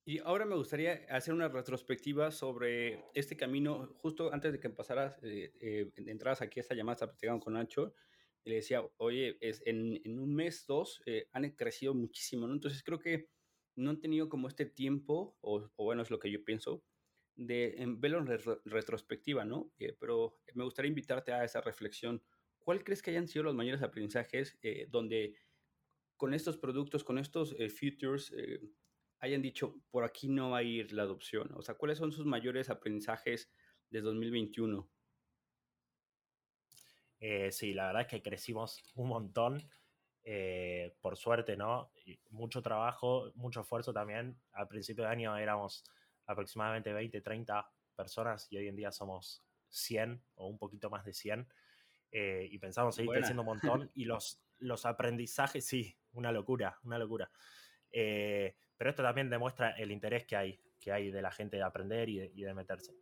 [0.06, 5.18] Y ahora me gustaría hacer una retrospectiva sobre este camino, justo antes de que pasaras,
[5.20, 7.92] entras aquí a esta llamada, platicando con Nacho,
[8.46, 12.54] le decía, oye, es, en, en un mes, dos, han crecido muchísimo, ¿no?
[12.54, 13.28] Entonces creo que
[13.76, 16.82] no han tenido como este tiempo, o, bueno, es lo que yo pienso,
[17.36, 18.26] de verlo en
[18.64, 19.70] retrospectiva, ¿no?
[19.78, 22.22] Eh, pero me gustaría invitarte a esa reflexión.
[22.58, 25.36] ¿Cuál crees que hayan sido los mayores aprendizajes eh, donde
[26.16, 27.68] con estos productos, con estos eh,
[29.18, 31.50] hayan dicho, por aquí no va a ir la adopción?
[31.54, 33.52] O sea, ¿cuáles son sus mayores aprendizajes
[33.90, 34.90] de 2021?
[37.50, 39.68] Sí, la verdad es que crecimos un montón.
[40.28, 41.92] Eh, por suerte, ¿no?
[42.30, 44.36] mucho trabajo, mucho esfuerzo también.
[44.52, 45.84] Al principio de año éramos
[46.26, 51.12] aproximadamente 20, 30 personas y hoy en día somos 100 o un poquito más de
[51.12, 51.48] 100.
[52.10, 53.90] Eh, y pensamos seguir creciendo un montón.
[53.94, 57.30] Y los, los aprendizajes, sí, una locura, una locura.
[57.92, 61.62] Eh, pero esto también demuestra el interés que hay, que hay de la gente de
[61.62, 62.96] aprender y de, y de meterse.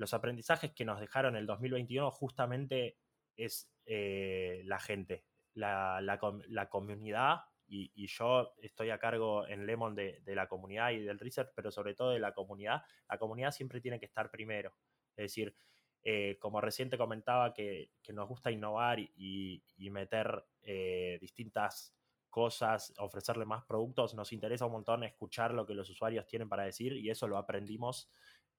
[0.00, 2.96] Los aprendizajes que nos dejaron el 2021 justamente
[3.36, 10.48] es la gente, la, la, comunidad, y, yo estoy a cargo en Lemon de, la
[10.48, 14.06] comunidad y del research, pero sobre todo de la comunidad, la comunidad siempre tiene que
[14.06, 14.72] estar primero.
[15.16, 15.54] Es decir,
[16.02, 21.94] eh, como reciente comentaba, que, nos gusta innovar y, meter eh, distintas
[22.30, 26.64] cosas, ofrecerle más productos, nos interesa un montón escuchar lo que los usuarios tienen para
[26.64, 28.08] decir y eso lo aprendimos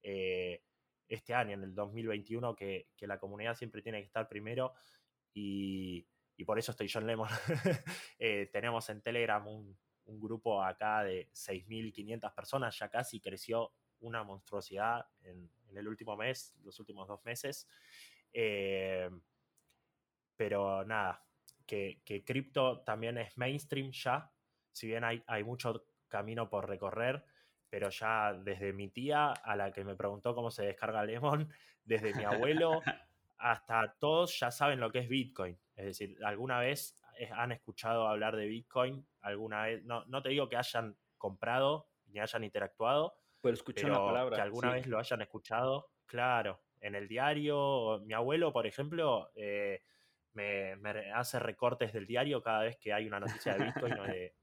[0.04, 0.62] eh,
[1.15, 4.74] este año, en el 2021, que, que, la comunidad siempre tiene que estar primero
[5.34, 7.30] y, y por eso estoy John Lemon.
[8.24, 13.71] Eh, tenemos en Telegram un, grupo acá de 6.500 personas, ya casi creció
[14.02, 17.67] una monstruosidad en, el último mes, los últimos dos meses.
[18.34, 19.10] Eh,
[20.36, 21.26] pero nada,
[21.65, 24.32] que, que cripto también es mainstream ya,
[24.71, 27.24] si bien hay, hay mucho camino por recorrer,
[27.71, 31.49] pero ya desde mi tía a la que me preguntó cómo se descarga Lemon,
[31.86, 32.81] desde mi abuelo
[33.38, 35.57] hasta todos ya saben lo que es Bitcoin.
[35.75, 36.99] Es decir, alguna vez
[37.34, 42.19] han escuchado hablar de Bitcoin, alguna vez, no, no te digo que hayan comprado ni
[42.19, 47.07] hayan interactuado, pero, escuchan la palabra, que alguna vez lo hayan escuchado, claro, en el
[47.07, 48.01] diario.
[48.05, 49.81] Mi abuelo, por ejemplo, eh,
[50.33, 50.73] me,
[51.13, 53.93] hace recortes del diario cada vez que hay una noticia de Bitcoin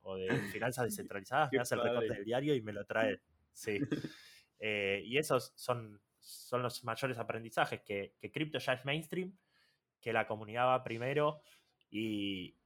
[0.02, 3.20] o, de, finanzas descentralizadas, me hace el recorte del diario y me lo trae.
[3.50, 3.80] Sí.
[4.60, 9.36] Eh, y esos son, son los mayores aprendizajes, que, que cripto ya es mainstream,
[10.00, 11.42] que la comunidad va primero
[11.90, 12.56] y,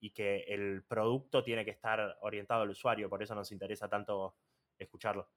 [0.00, 4.36] y que el producto tiene que estar orientado al usuario, por eso nos interesa tanto
[4.76, 5.30] escucharlo.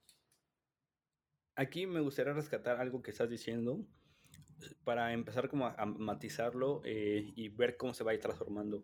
[1.56, 3.86] Aquí me gustaría rescatar algo que estás diciendo
[4.84, 8.84] para empezar como a, matizarlo eh, y ver cómo se va a ir transformando.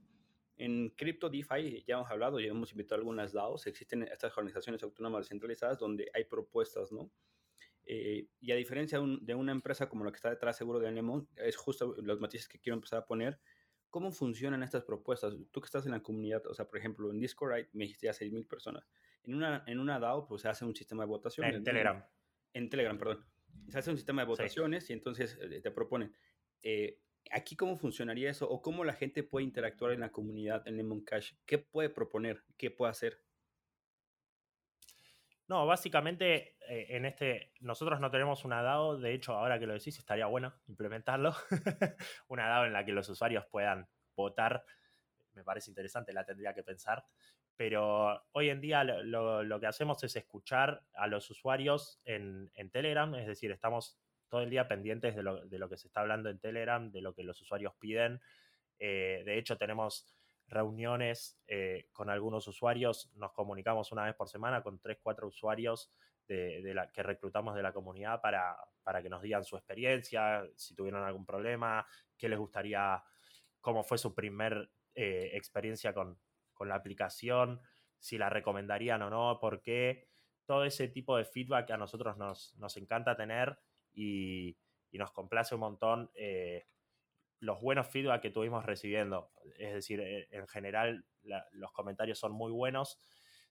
[0.58, 4.84] En Crypto DeFi ya hemos hablado, ya hemos invitado a algunas DAOs, existen estas organizaciones
[4.84, 7.10] autónomas descentralizadas donde hay propuestas, ¿no?
[7.84, 11.28] Eh, y a diferencia de, una empresa como la que está detrás seguro de Anemon,
[11.36, 13.40] es justo los matices que quiero empezar a poner,
[13.92, 15.36] ¿Cómo funcionan estas propuestas?
[15.52, 18.14] Tú que estás en la comunidad, o sea, por ejemplo, en Discord me dijiste ya
[18.14, 18.88] 6.000 personas.
[19.24, 21.46] En una, en una DAO, pues se hace un sistema de votación.
[21.46, 22.02] En, Telegram.
[22.54, 23.26] En Telegram, perdón.
[23.70, 26.14] Se hace un sistema de votaciones y entonces eh, te proponen.
[26.62, 27.00] Eh,
[27.32, 28.50] ¿Aquí cómo funcionaría eso?
[28.50, 31.34] ¿O cómo la gente puede interactuar en la comunidad en Lemon Cash?
[31.46, 32.44] ¿Qué puede proponer?
[32.58, 33.22] ¿Qué puede hacer?
[35.48, 39.74] No, básicamente eh, en este, nosotros no tenemos una DAO, de hecho ahora que lo
[39.74, 41.36] decís estaría bueno implementarlo,
[42.30, 43.86] una DAO en la que los usuarios puedan
[44.16, 44.64] votar,
[45.34, 47.06] me parece interesante, la tendría que pensar,
[47.62, 53.28] pero hoy en día lo, que hacemos es escuchar a los usuarios en, Telegram, es
[53.28, 57.02] decir, estamos todo el día pendientes de lo, que se está hablando en Telegram, de
[57.02, 58.20] lo que los usuarios piden,
[58.80, 60.12] eh, de hecho tenemos
[60.48, 65.94] reuniones eh, con algunos usuarios, nos comunicamos una vez por semana con tres, cuatro usuarios
[66.28, 70.74] de, la, que reclutamos de la comunidad para, para, que nos digan su experiencia, si
[70.74, 71.86] tuvieron algún problema,
[72.18, 73.04] qué les gustaría,
[73.60, 76.18] cómo fue su primer eh, experiencia con,
[76.62, 77.60] con, la aplicación,
[78.00, 80.08] si la recomendarían o no, por qué.
[80.46, 83.58] Todo ese tipo de feedback a nosotros nos, nos encanta tener
[83.94, 84.58] y,
[84.92, 86.68] y, nos complace un montón eh,
[87.40, 89.32] los buenos feedback que tuvimos recibiendo.
[89.58, 91.06] Es decir, eh, en general
[91.52, 93.00] los comentarios son muy buenos.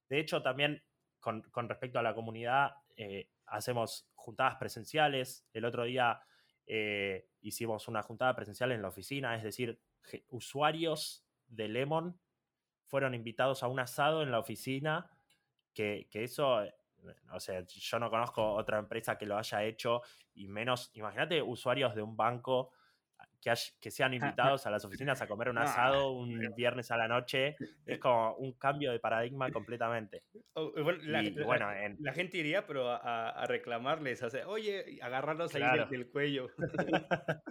[0.08, 0.82] De hecho, también
[1.18, 5.46] con, respecto a la comunidad, eh, hacemos juntadas presenciales.
[5.52, 6.20] El otro día
[7.40, 9.80] hicimos una juntada presencial en la oficina, es decir,
[10.28, 12.20] usuarios de Lemon
[12.90, 15.08] fueron invitados a un asado en la oficina,
[15.72, 16.60] que, que eso
[17.32, 20.02] o sea, yo no conozco otra empresa que lo haya hecho
[20.34, 22.72] y menos, imagínate usuarios de un banco
[23.40, 27.56] que, sean invitados a las oficinas a comer un asado un viernes a la noche.
[27.86, 30.24] Es como un cambio de paradigma completamente.
[30.54, 36.50] la, gente iría, pero a, reclamarles, a oye, agarrarlos ahí del, cuello.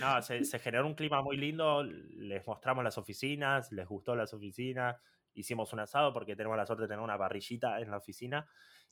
[0.00, 4.96] no, se, generó un clima muy lindo, les mostramos las oficinas, les gustó las oficinas,
[5.34, 8.46] hicimos un asado porque tenemos la suerte de tener una parrillita en la oficina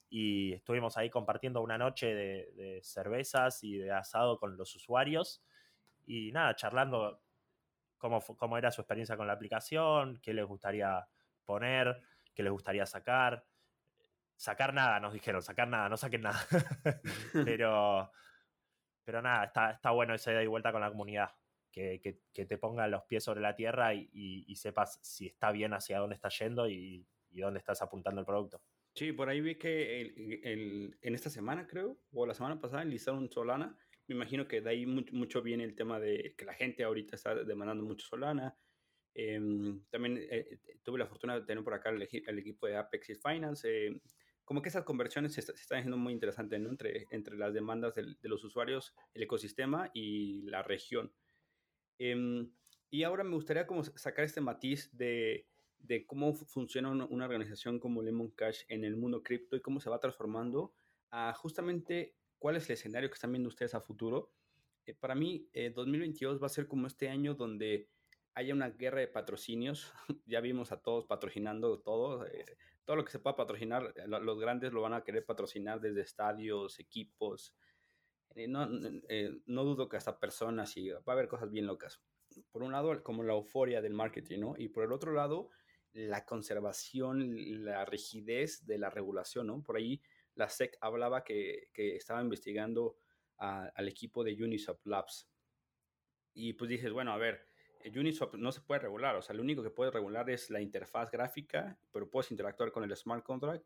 [0.09, 5.43] y estuvimos ahí compartiendo una noche de, de cervezas y de asado con los usuarios
[6.07, 7.23] y nada, charlando
[8.01, 11.07] cómo, cómo era su experiencia con la aplicación, qué les gustaría
[11.45, 12.03] poner,
[12.35, 13.45] qué les gustaría sacar.
[14.35, 16.41] Sacar nada, nos dijeron, sacar nada, no saquen nada.
[17.45, 18.11] pero,
[19.11, 21.31] pero nada, está, está bueno ese ida y vuelta con la comunidad.
[21.73, 25.73] Que, que, te ponga los pies sobre la tierra y, y, sepas si está bien
[25.73, 28.61] hacia dónde está yendo y, y, dónde estás apuntando el producto.
[28.95, 32.83] Sí, por ahí vi que el, el, en esta semana, creo, o la semana pasada,
[32.83, 36.83] enlistaron Solana me imagino que de ahí mucho, viene el tema de que la gente
[36.83, 38.57] ahorita está demandando mucho Solana.
[39.15, 43.21] Em, también eh, eh, tuve la fortuna de tener por acá el, equipo de Apex
[43.21, 43.69] Finance.
[43.87, 44.01] Eh,
[44.51, 46.71] como que esas conversiones se, están haciendo muy interesantes ¿no?
[46.71, 51.13] entre, entre las demandas de, los usuarios, el ecosistema y la región.
[52.01, 52.51] Em,
[52.91, 55.47] y ahora me gustaría como sacar este matiz de,
[55.79, 59.89] de cómo funciona una, organización como Lemon Cash en el mundo cripto y cómo se
[59.89, 60.75] va transformando
[61.13, 64.33] a justamente cuál es el escenario que están viendo ustedes a futuro.
[64.85, 67.89] Eh, para mí, 2022 eh, va a ser como este año donde
[68.35, 69.93] haya una guerra de patrocinios.
[70.27, 72.27] ya vimos a todos patrocinando todo.
[72.27, 76.01] Eh, todo lo que se pueda patrocinar, los grandes lo van a querer patrocinar desde
[76.01, 77.55] estadios, equipos.
[78.49, 82.01] No, no, dudo que hasta personas y va a haber cosas bien locas.
[82.51, 84.55] Por un lado, como la euforia del marketing, ¿no?
[84.57, 85.51] Y por el otro lado,
[85.93, 89.63] la conservación, la rigidez de la regulación, ¿no?
[89.63, 90.01] Por ahí
[90.35, 92.97] la SEC hablaba que, estaba investigando
[93.39, 95.29] al equipo de Uniswap Labs.
[96.35, 97.50] Y pues dices, bueno, a ver,
[97.85, 101.11] Uniswap no se puede regular, o sea, lo único que puede regular es la interfaz
[101.11, 103.65] gráfica, pero puedes interactuar con el smart contract.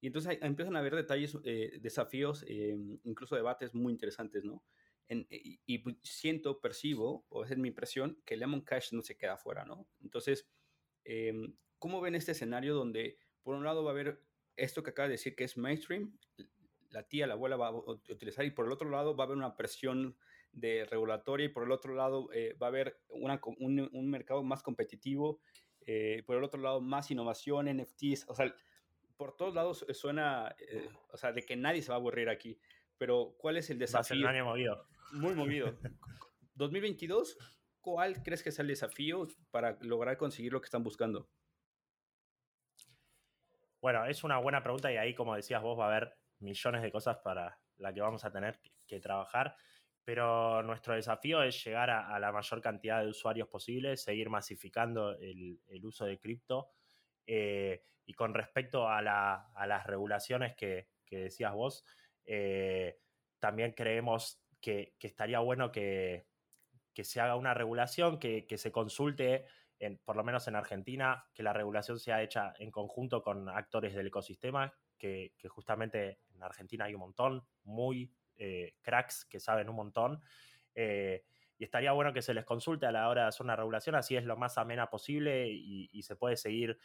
[0.00, 4.62] Y entonces empiezan a haber detalles, eh, desafíos, eh, incluso debates muy interesantes, ¿no?
[5.06, 9.64] y, pues, siento, percibo, o es mi impresión, que Lemon Cash no se queda fuera,
[9.64, 9.86] ¿no?
[10.02, 10.48] Entonces,
[11.04, 14.22] em, ¿cómo ven este escenario donde, por un lado, va a haber
[14.56, 16.16] esto que acaba de decir que es mainstream,
[16.88, 19.36] la tía, la abuela va a utilizar, y por el otro lado va a haber
[19.36, 20.16] una presión
[20.54, 25.40] de regulatoria y por el otro lado eh, va a haber un, mercado más competitivo,
[25.86, 28.54] eh, por el otro lado más innovación, NFTs, o sea,
[29.16, 32.58] por todos lados suena, eh, o sea, de que nadie se va a aburrir aquí,
[32.96, 34.24] pero ¿cuál es el desafío?
[34.24, 34.86] Va a ser movido.
[35.12, 35.78] Muy movido.
[36.54, 37.36] 2022,
[37.80, 41.28] ¿cuál crees que es el desafío para lograr conseguir lo que están buscando?
[43.80, 46.90] Bueno, es una buena pregunta y ahí, como decías vos, va a haber millones de
[46.90, 49.56] cosas para la que vamos a tener que trabajar
[50.04, 55.58] pero nuestro desafío es llegar a, la mayor cantidad de usuarios posible, seguir masificando el,
[55.82, 56.68] uso de cripto.
[57.26, 61.84] Eh, y con respecto a, las regulaciones que, decías vos,
[62.24, 62.98] eh,
[63.38, 66.26] también creemos que, estaría bueno que,
[67.02, 69.46] se haga una regulación, que, se consulte,
[70.04, 74.08] por lo menos en Argentina, que la regulación sea hecha en conjunto con actores del
[74.08, 79.76] ecosistema, que, que justamente en Argentina hay un montón, muy eh, cracks que saben un
[79.76, 80.20] montón.
[80.74, 81.24] Eh,
[81.56, 84.16] y estaría bueno que se les consulte a la hora de hacer una regulación, así
[84.16, 86.76] es lo más amena posible y, se puede seguir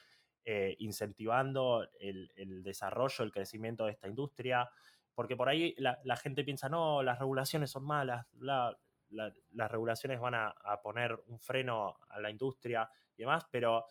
[0.45, 4.69] eh, incentivando el, desarrollo, el crecimiento de esta industria,
[5.15, 10.53] porque por ahí la, gente piensa, no, las regulaciones son malas, las regulaciones van a,
[10.83, 12.87] poner un freno a la industria
[13.17, 13.85] y demás, pero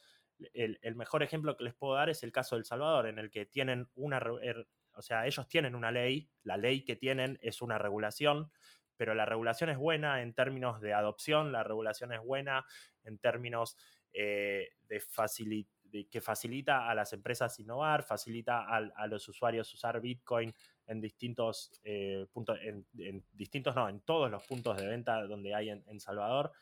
[0.55, 3.31] el, mejor ejemplo que les puedo dar es el caso de El Salvador, en el
[3.31, 7.62] que tienen una, er, o sea, ellos tienen una ley, la ley que tienen es
[7.62, 8.51] una regulación,
[8.96, 12.66] pero la regulación es buena en términos de adopción, la regulación es buena
[13.05, 13.76] en términos
[14.12, 20.53] eh, de, que facilita a las empresas innovar, facilita a, los usuarios usar Bitcoin
[20.86, 22.84] en distintos eh, puntos, en,
[23.32, 26.53] distintos, no, en todos los puntos de venta donde hay en, Salvador.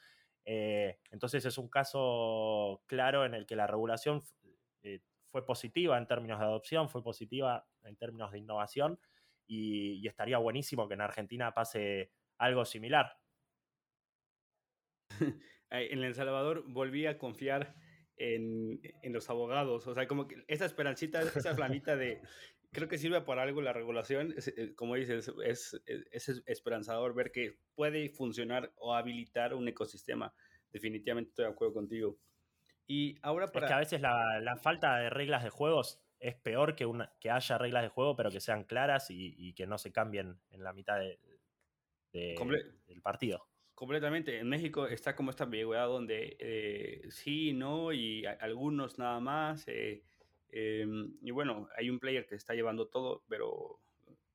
[0.45, 4.23] Eh, entonces es un caso claro en el que la regulación
[5.37, 8.99] fue positiva en términos de adopción, fue positiva en términos de innovación
[9.47, 13.19] y, estaría buenísimo que en Argentina pase algo similar.
[15.69, 17.75] En El Salvador volví a confiar
[18.17, 22.23] en, los abogados, o sea, como que esa esperancita, esa flamita de,
[22.73, 27.59] creo que sirve para algo la regulación, eh, como dices, es, es, esperanzador ver que
[27.75, 30.33] puede funcionar o habilitar un ecosistema.
[30.71, 32.19] Definitivamente estoy de acuerdo contigo.
[32.87, 33.67] Y ahora para...
[33.67, 37.31] Es que a veces la, falta de reglas de juegos es peor que, una, que
[37.31, 40.73] haya reglas de juego, pero que sean claras y, que no se cambien en la
[40.73, 41.19] mitad de,
[42.13, 43.49] del partido.
[43.75, 44.39] Completamente.
[44.39, 49.69] En México está como esta ambigüedad donde eh, sí, no, y algunos nada más.
[49.69, 50.03] Eh,
[50.49, 53.81] em, y bueno, hay un player que está llevando todo, pero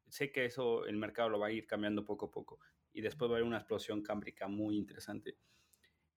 [0.08, 2.60] sé que eso el mercado lo va a ir cambiando poco a poco.
[2.94, 5.38] Y después va a haber una explosión cámbrica muy interesante.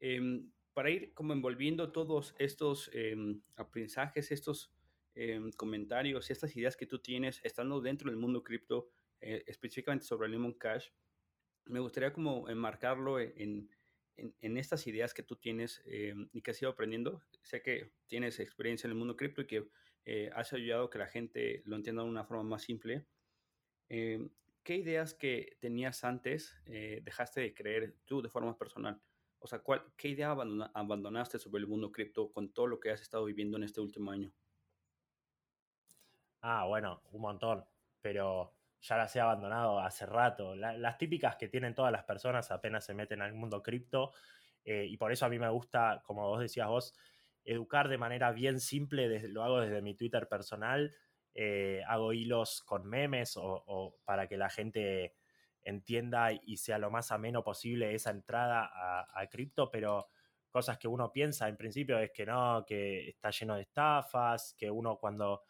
[0.00, 4.70] Em, para ir como envolviendo todos estos em, aprendizajes, estos
[5.14, 8.90] em, comentarios, estas ideas que tú tienes estando dentro del mundo cripto,
[9.20, 10.88] eh, específicamente sobre Lemon Cash,
[11.66, 13.70] me gustaría como enmarcarlo en,
[14.16, 17.22] en, estas ideas que tú tienes em, y que has ido aprendiendo.
[17.42, 19.68] Sé que tienes experiencia en el mundo cripto y que
[20.04, 23.06] eh, has ayudado a que la gente lo entienda de una forma más simple.
[24.64, 28.98] ¿Qué ideas que tenías antes eh, dejaste de creer tú de forma personal?
[29.38, 29.62] O sea,
[29.98, 30.30] ¿qué idea
[30.72, 34.10] abandonaste sobre el mundo cripto con todo lo que has estado viviendo en este último
[34.10, 34.32] año?
[36.46, 37.64] Ah, bueno, un montón,
[38.02, 40.54] pero ya las he abandonado hace rato.
[40.54, 44.12] las típicas que tienen todas las personas apenas se meten al mundo cripto
[44.62, 46.94] eh, y por eso a mí me gusta, como vos decías vos,
[47.44, 50.94] educar de manera bien simple, lo hago desde mi Twitter personal,
[51.34, 55.14] eh, hago hilos con memes o para que la gente
[55.62, 60.08] entienda y sea lo más ameno posible esa entrada a, cripto, pero
[60.50, 64.70] cosas que uno piensa en principio es que no, que está lleno de estafas, que
[64.70, 65.42] uno cuando,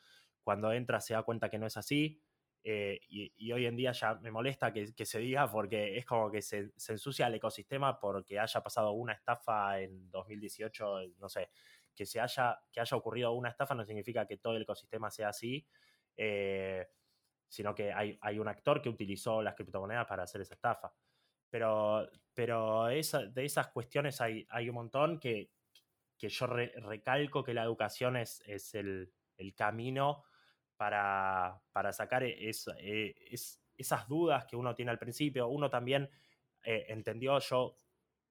[0.44, 2.20] cuando entra se da cuenta que no es así.
[2.66, 6.40] Eh, y, hoy en día ya me molesta que, se diga porque es como que
[6.40, 11.50] se, ensucia el ecosistema porque haya pasado una estafa en 2018, no sé,
[11.94, 15.30] que, se haya, que haya ocurrido una estafa no significa que todo el ecosistema sea
[15.30, 15.66] así.
[16.16, 16.86] Eh,
[17.54, 20.92] sino que hay, un actor que utilizó las criptomonedas para hacer esa estafa.
[21.48, 25.52] Pero, pero de esas cuestiones hay, hay un montón que,
[26.18, 28.42] yo recalco que la educación es,
[28.74, 29.12] el,
[29.56, 30.24] camino
[30.76, 31.60] para,
[31.92, 32.50] sacar e,
[33.76, 35.48] esas dudas que uno tiene al principio.
[35.48, 36.08] Uno también
[36.62, 37.78] eh, entendió, yo,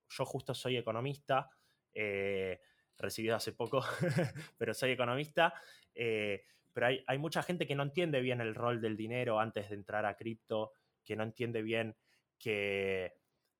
[0.10, 1.50] yo justo soy economista
[1.94, 2.62] eh,
[2.98, 3.82] recibido hace poco,
[4.58, 5.54] pero soy economista.
[5.94, 9.70] Eh, pero hay, hay, mucha gente que no entiende bien el rol del dinero antes
[9.70, 10.72] de entrar a cripto,
[11.04, 11.96] que no entiende bien
[12.40, 13.14] que,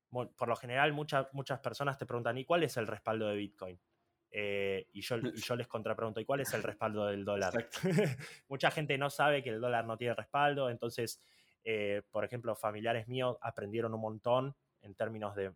[0.10, 3.80] por lo general, muchas personas te preguntan, ¿y cuál es el respaldo de Bitcoin?
[4.36, 7.70] Eh, y, yo, y, yo, les contrapregunto, ¿y cuál es el respaldo del dólar?
[8.50, 11.22] mucha gente no sabe que el dólar no tiene respaldo, entonces,
[11.64, 15.54] eh, por ejemplo, familiares míos aprendieron un montón en términos de,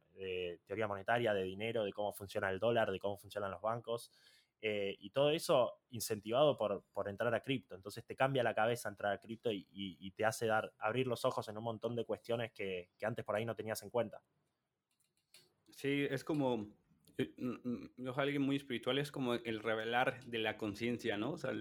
[0.68, 4.12] teoría monetaria, de dinero, de cómo funciona el dólar, de cómo funcionan los bancos.
[4.62, 7.76] Eh, y todo eso incentivado por, por entrar a cripto.
[7.76, 11.26] Entonces te cambia la cabeza entrar a cripto y, y, te hace dar, abrir los
[11.26, 14.22] ojos en un montón de cuestiones que, que, antes por ahí no tenías en cuenta.
[15.70, 16.68] Sí, es como,
[17.18, 17.34] eh,
[18.16, 21.32] alguien muy espiritual, es como el revelar de la conciencia, ¿no?
[21.32, 21.52] O sea,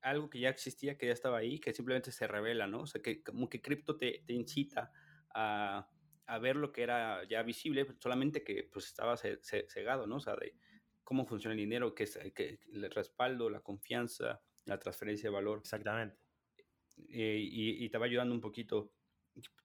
[0.00, 2.82] algo que ya existía, que ya estaba ahí, que simplemente se revela, ¿no?
[2.82, 4.92] O sea, que como que cripto te, te incita
[5.34, 5.88] a,
[6.26, 10.16] a, ver lo que era ya visible, solamente que pues estaba cegado, ¿no?
[10.16, 10.54] O sea, de,
[11.08, 15.60] cómo funciona el dinero, qué es que el respaldo, la confianza, la transferencia de valor.
[15.60, 16.18] Exactamente.
[17.08, 18.92] Eh, y, te va ayudando un poquito.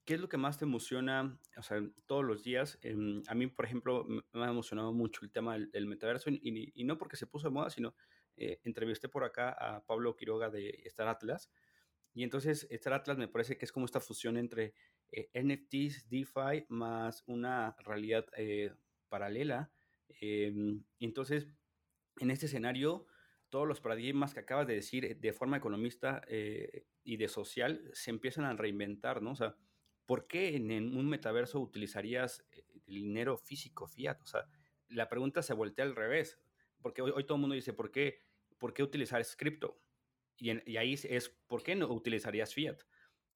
[0.05, 2.77] ¿Qué es lo que más te emociona, o sea, todos los días?
[2.81, 6.83] Em, a mí, por ejemplo, me ha emocionado mucho el tema del, metaverso y, y,
[6.83, 7.95] no porque se puso de moda, sino
[8.35, 11.51] eh, entrevisté por acá a Pablo Quiroga de Star Atlas.
[12.13, 14.73] Y entonces Star Atlas me parece que es como esta fusión entre
[15.33, 18.25] NFTs, DeFi, más una realidad
[19.09, 19.71] paralela
[20.19, 21.47] Em, entonces,
[22.19, 23.05] en este escenario,
[23.53, 27.87] todos los paradigmas que acabas de decir eh, de forma economista eh, y de social
[27.93, 29.33] se empiezan a reinventar, ¿no?
[29.33, 29.55] O sea,
[30.07, 34.19] ¿por qué en, un metaverso utilizarías eh, dinero físico, fiat?
[34.23, 34.47] O sea,
[34.87, 36.41] la pregunta se voltea al revés,
[36.81, 38.23] porque hoy, todo el mundo dice, ¿por qué,
[38.57, 39.79] por qué utilizar cripto?
[40.39, 42.79] Y, y, ahí es, ¿por qué no utilizarías fiat?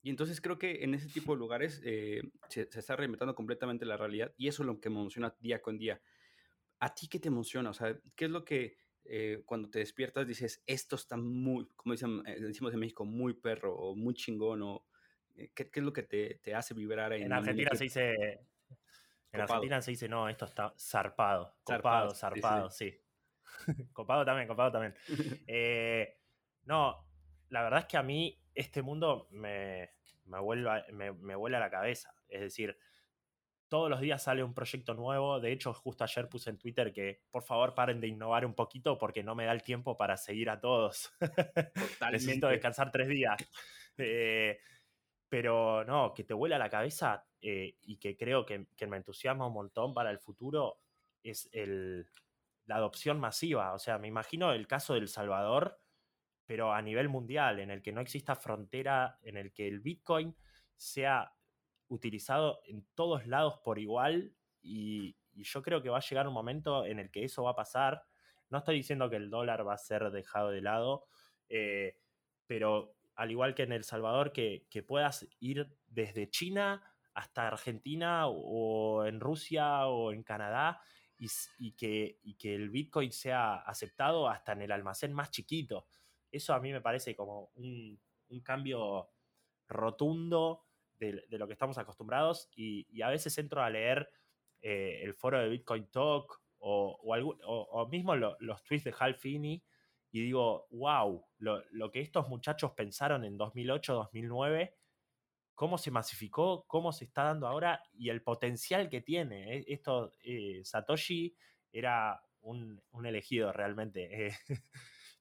[0.01, 3.97] Y entonces creo que en ese tipo de lugares se, se, está reinventando completamente la
[3.97, 6.01] realidad y eso es lo que me emociona día con día.
[6.79, 7.69] ¿A ti qué te emociona?
[7.69, 11.93] O sea, ¿qué es lo que eh, cuando te despiertas dices, esto está muy, como
[11.93, 14.61] dicen, eh, decimos en México, muy perro o muy chingón?
[14.63, 14.85] O,
[15.35, 18.41] eh, ¿qué, ¿qué, es lo que te, te hace vibrar en, en Argentina se dice...
[19.31, 21.57] En Argentina se dice, no, esto está zarpado.
[21.63, 22.97] Copado, zarpado, sí.
[23.93, 24.95] copado también, copado también.
[26.63, 27.05] no,
[27.49, 29.91] la verdad es que a mí este mundo me,
[30.25, 32.13] me, vuelve, me, me vuela la cabeza.
[32.29, 32.77] Es decir,
[33.69, 35.39] todos los días sale un proyecto nuevo.
[35.39, 38.97] De hecho, justo ayer puse en Twitter que por favor paren de innovar un poquito
[38.97, 41.11] porque no me da el tiempo para seguir a todos.
[42.11, 43.37] Necesito descansar tres días.
[43.97, 44.59] Eh,
[45.29, 49.53] pero no, que te vuela la cabeza eh, y que creo que, me entusiasma un
[49.53, 50.79] montón para el futuro
[51.21, 52.07] es el,
[52.65, 53.73] la adopción masiva.
[53.73, 55.79] O sea, me imagino el caso del Salvador,
[56.45, 60.35] pero a nivel mundial, en el que no exista frontera, en el que el Bitcoin
[60.77, 61.33] sea
[61.89, 66.83] utilizado en todos lados por igual y, yo creo que va a llegar un momento
[66.83, 68.03] en el que eso va a pasar.
[68.49, 71.05] No estoy diciendo que el dólar va a ser dejado de lado,
[71.47, 71.99] eh,
[72.47, 76.81] pero al igual que en El Salvador, que, puedas ir desde China
[77.13, 80.81] hasta Argentina o en Rusia o en Canadá
[81.19, 85.85] y, que, que el Bitcoin sea aceptado hasta en el almacén más chiquito.
[86.31, 89.11] Eso a mí me parece como un, un cambio
[89.67, 90.66] rotundo
[90.99, 94.09] de, lo que estamos acostumbrados y, a veces entro a leer
[94.61, 99.63] eh, el foro de Bitcoin Talk o, o, mismo los tweets de Hal Finney
[100.11, 104.75] y digo, wow, lo, que estos muchachos pensaron en 2008, 2009,
[105.53, 109.57] cómo se masificó, cómo se está dando ahora y el potencial que tiene.
[109.57, 111.35] Eh, esto, eh, Satoshi
[111.71, 114.31] era un, elegido realmente.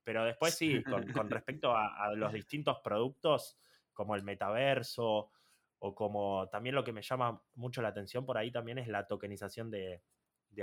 [0.04, 3.58] Pero después sí, con, respecto a, los distintos productos
[3.92, 5.32] como el metaverso
[5.78, 9.06] o como también lo que me llama mucho la atención por ahí también es la
[9.06, 10.02] tokenización de,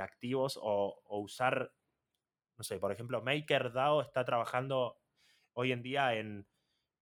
[0.02, 1.72] activos o, usar,
[2.58, 4.98] no sé, por ejemplo, MakerDAO está trabajando
[5.54, 6.48] hoy en día en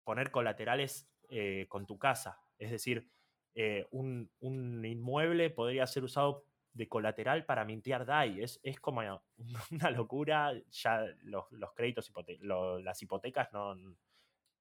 [0.03, 2.41] poner colaterales eh, con tu casa.
[2.59, 3.09] Es decir,
[3.55, 8.43] eh, un, inmueble podría ser usado de colateral para mintear DAI.
[8.43, 9.03] Es, como
[9.71, 10.53] una locura.
[10.71, 13.77] Ya los, créditos, las hipotecas no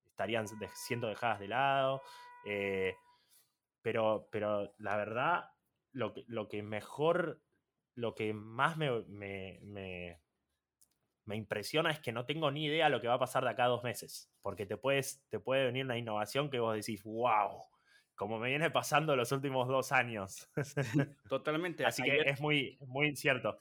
[0.08, 0.46] estarían
[0.76, 2.02] siendo dejadas de lado.
[2.46, 2.96] Eh,
[3.82, 5.46] pero, pero la verdad,
[5.92, 7.42] lo que, lo que mejor,
[7.96, 9.60] lo que más me, me,
[11.26, 13.66] me, impresiona es que no tengo ni idea lo que va a pasar de acá
[13.66, 14.32] a dos meses.
[14.42, 17.64] Porque te, puedes, te puede venir una innovación que vos decís, wow,
[18.16, 20.50] como me viene pasando los últimos dos años.
[21.30, 21.86] Totalmente.
[21.86, 23.60] Así que es muy, muy incierto.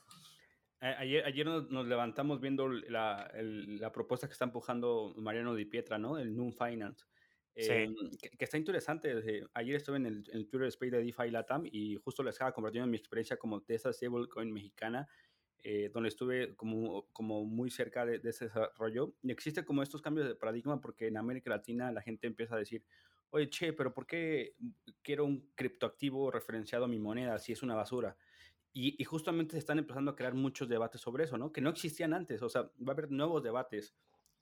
[0.81, 6.17] Ayer, ayer nos, levantamos viendo la, la, propuesta que está empujando Mariano Di Pietra, ¿no?
[6.17, 7.05] El Noon Finance.
[7.55, 9.13] Em, que, está interesante.
[9.53, 12.97] ayer estuve en el, Twitter Space de DeFi Latam y justo les estaba compartiendo mi
[12.97, 15.07] experiencia como de esa stablecoin mexicana.
[15.61, 19.15] eh, donde estuve como, como muy cerca de, ese desarrollo.
[19.21, 22.59] Y existe como estos cambios de paradigma porque en América Latina la gente empieza a
[22.59, 22.83] decir,
[23.31, 24.55] oye, che, pero ¿por qué
[25.01, 28.15] quiero un criptoactivo referenciado a mi moneda si es una basura?
[28.71, 31.51] Y, justamente se están empezando a crear muchos debates sobre eso, ¿no?
[31.51, 32.41] Que no existían antes.
[32.41, 33.93] O sea, va a haber nuevos debates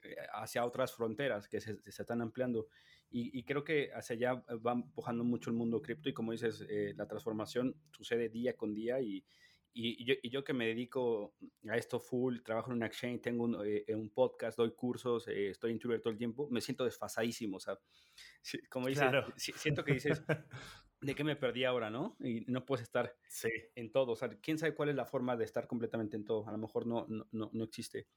[0.02, 2.68] eh, hacia otras fronteras que se están ampliando.
[3.10, 6.92] Y, creo que hacia allá va empujando mucho el mundo cripto y como dices, eh,
[6.94, 9.24] la transformación sucede día con día y,
[9.72, 11.34] y, yo, y, yo, que me dedico
[11.70, 15.50] a esto full, trabajo en un exchange, tengo un, eh, un podcast, doy cursos, eh,
[15.50, 17.78] estoy en Twitter todo el tiempo, me siento desfasadísimo, o sea,
[18.68, 20.22] como dices, siento que dices,
[21.00, 22.16] ¿de qué me perdí ahora, no?
[22.20, 23.16] Y no puedes estar
[23.74, 26.48] en todo, o sea, quién sabe cuál es la forma de estar completamente en todo,
[26.48, 28.08] a lo mejor no, no, no, existe.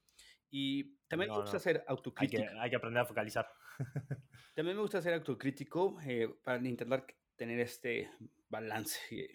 [0.54, 2.44] Y también me gusta ser autocrítico.
[2.60, 3.50] Hay que, aprender a focalizar.
[4.54, 8.10] también me gusta ser autocrítico eh, para intentar tener este
[8.50, 9.30] balance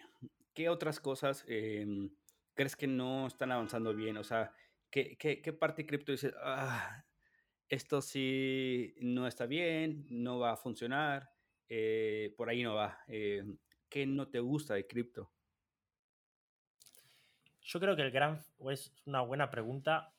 [0.53, 2.09] ¿qué otras cosas em,
[2.53, 4.17] crees que no están avanzando bien?
[4.17, 4.53] O sea,
[4.89, 7.03] ¿qué, qué, qué parte de cripto dices, ah,
[7.69, 11.31] esto sí no está bien, no va a funcionar,
[11.67, 12.99] eh, por ahí no va?
[13.07, 13.43] Eh,
[13.89, 15.31] ¿Qué no te gusta de cripto?
[17.61, 20.11] Yo creo que el gran, es una buena pregunta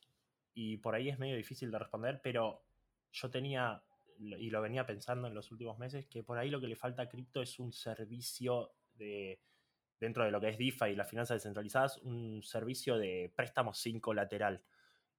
[0.60, 2.64] y por ahí es medio difícil de responder, pero
[3.12, 3.80] yo tenía,
[4.18, 7.02] y lo venía pensando en los últimos meses, que por ahí lo que le falta
[7.02, 9.38] a cripto es un servicio de
[10.00, 14.00] dentro de lo que es DeFi y las finanzas descentralizadas, un servicio de préstamos sin
[14.00, 14.60] colateral.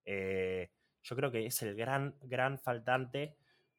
[0.03, 0.71] Eh,
[1.03, 3.37] yo creo que es el gran, gran faltante.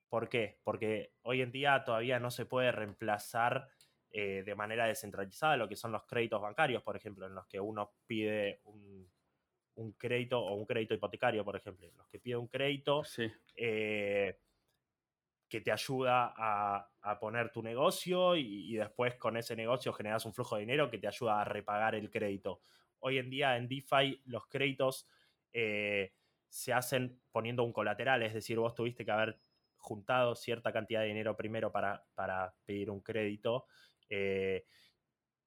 [0.09, 0.61] ¿Por qué?
[0.65, 3.69] Porque hoy en día todavía no se puede reemplazar
[4.11, 7.61] eh, de manera descentralizada lo que son los créditos bancarios, por ejemplo, en los que
[7.61, 9.07] uno pide un,
[9.93, 11.91] crédito o un crédito hipotecario, por ejemplo.
[11.97, 13.31] Los que pide un crédito, sí.
[13.57, 14.39] Eh,
[15.49, 20.55] que te ayuda a, poner tu negocio y, después con ese negocio generas un flujo
[20.55, 22.61] de dinero que te ayuda a repagar el crédito.
[23.01, 25.09] Hoy en día en DeFi los créditos
[25.53, 26.13] eh,
[26.49, 29.41] se hacen poniendo un colateral, es decir, vos tuviste que haber
[29.77, 33.67] juntado cierta cantidad de dinero primero para, para pedir un crédito.
[34.09, 34.67] Eh,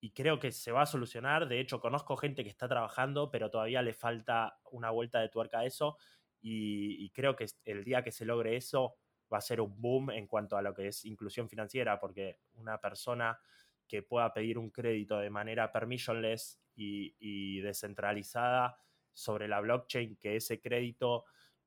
[0.03, 1.47] y creo que se va a solucionar.
[1.47, 5.59] De hecho, conozco gente que está trabajando, pero todavía le falta una vuelta de tuerca
[5.59, 5.97] a eso.
[6.41, 8.97] y creo que el día que se logre eso,
[9.33, 12.81] va a ser un boom en cuanto a lo que es inclusión financiera, porque una
[12.81, 13.39] persona
[13.87, 18.77] que pueda pedir un crédito de manera permissionless y, descentralizada
[19.13, 21.23] sobre la blockchain, que ese crédito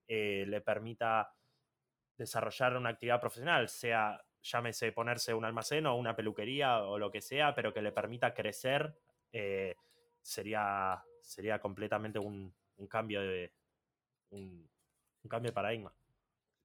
[0.06, 1.32] eh, le permita
[2.18, 4.20] desarrollar una actividad profesional, sea
[4.50, 8.34] llámese ponerse un almacén o una peluquería o lo que sea, pero que le permita
[8.34, 8.94] crecer,
[9.32, 9.74] eh,
[10.20, 12.54] sería, sería completamente un,
[12.88, 13.52] cambio de
[14.30, 14.68] un
[15.28, 15.94] cambio de paradigma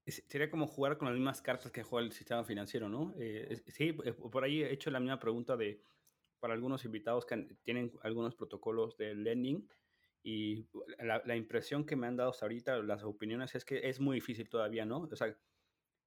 [0.08, 3.14] sería como jugar con las mismas cartas que juega el sistema financiero, ¿no?
[3.18, 5.82] Eh, sí, eh, por ahí he hecho la misma pregunta de
[6.40, 9.70] para algunos invitados que tienen algunos protocolos de lending
[10.24, 10.68] y
[11.00, 14.50] la, impresión que me han dado hasta ahorita, las opiniones, es que es muy difícil
[14.50, 15.02] todavía, ¿no?
[15.02, 15.36] O sea,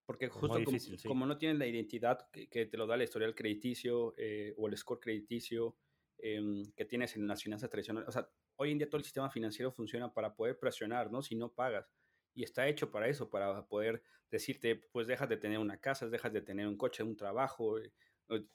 [0.06, 0.58] porque justo
[1.06, 4.76] como, no tienes la identidad que, te lo da el historial crediticio eh, o el
[4.76, 5.76] score crediticio
[6.18, 9.30] em, que tienes en las finanzas tradicionales, o sea, hoy en día todo el sistema
[9.30, 11.22] financiero funciona para poder presionar, ¿no?
[11.22, 11.90] Si no pagas
[12.34, 16.32] y está hecho para eso, para poder decirte, pues dejas de tener una casa, dejas
[16.32, 17.92] de tener un coche, un trabajo, eh,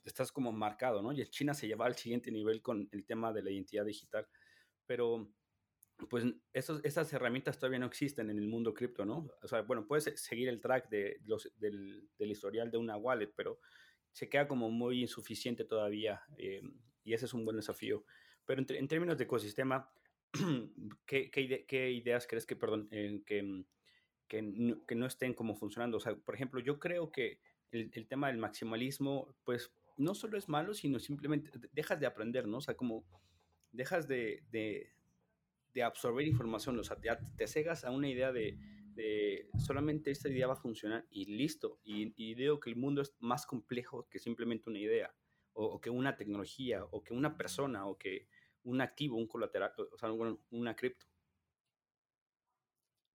[0.03, 1.13] estás como marcado, ¿no?
[1.13, 4.27] Y China se lleva al siguiente nivel con el tema de la identidad digital.
[4.85, 5.31] Pero,
[6.07, 9.27] pues, esos, esas herramientas todavía no existen en el mundo cripto, ¿no?
[9.41, 13.59] O sea, bueno, puedes seguir el track de los, del, historial de una wallet, pero
[14.11, 16.61] se queda como muy insuficiente todavía eh,
[17.03, 18.05] y ese es un buen desafío.
[18.45, 19.91] Pero en, términos de ecosistema,
[21.05, 21.29] ¿qué,
[21.91, 23.65] ideas crees que, perdón, que, mm,
[24.27, 25.97] que, no, estén como funcionando?
[25.97, 27.41] O sea, por ejemplo, yo creo que
[27.71, 32.57] el, tema del maximalismo, pues no solo es malo, sino simplemente dejas de aprender, ¿no?
[32.57, 33.05] O sea, como
[33.71, 34.93] dejas de, de,
[35.79, 38.57] de absorber información, o sea, te, te, cegas a una idea de,
[38.93, 41.79] de, solamente esta idea va a funcionar y listo.
[41.83, 45.13] Y, y, digo que el mundo es más complejo que simplemente una idea,
[45.53, 48.27] o, o que una tecnología, o que una persona, o que
[48.63, 50.11] un activo, un colateral, o sea,
[50.51, 51.07] una cripto.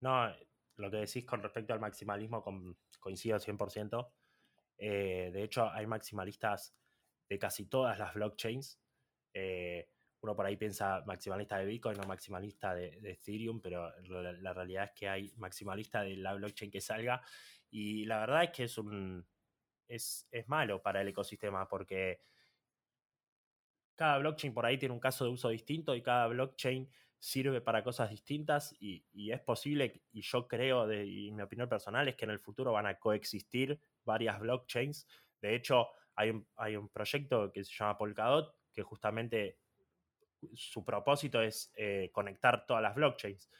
[0.00, 0.34] No,
[0.76, 4.10] lo que decís con respecto al maximalismo con, coincido 100%.
[4.78, 6.74] Eh, de hecho, hay maximalistas
[7.28, 8.80] de casi todas las blockchains.
[9.32, 9.88] Eh,
[10.24, 13.92] uno por ahí piensa maximalista de Bitcoin o maximalista de, Ethereum, pero
[14.40, 17.20] la, realidad es que hay maximalista de la blockchain que salga.
[17.70, 19.26] Y la verdad es que es un.
[19.86, 22.22] Es, es malo para el ecosistema porque
[23.94, 27.84] cada blockchain por ahí tiene un caso de uso distinto y cada blockchain sirve para
[27.84, 32.24] cosas distintas y, es posible, y yo creo, de, y mi opinión personal es que
[32.24, 35.06] en el futuro van a coexistir varias blockchains.
[35.42, 39.58] De hecho, hay un, hay un proyecto que se llama Polkadot que justamente
[40.55, 41.72] su propósito es
[42.12, 43.51] conectar todas las blockchains.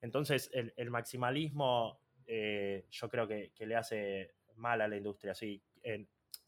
[0.00, 5.32] entonces, el, maximalismo yo creo que, le hace mal a la industria.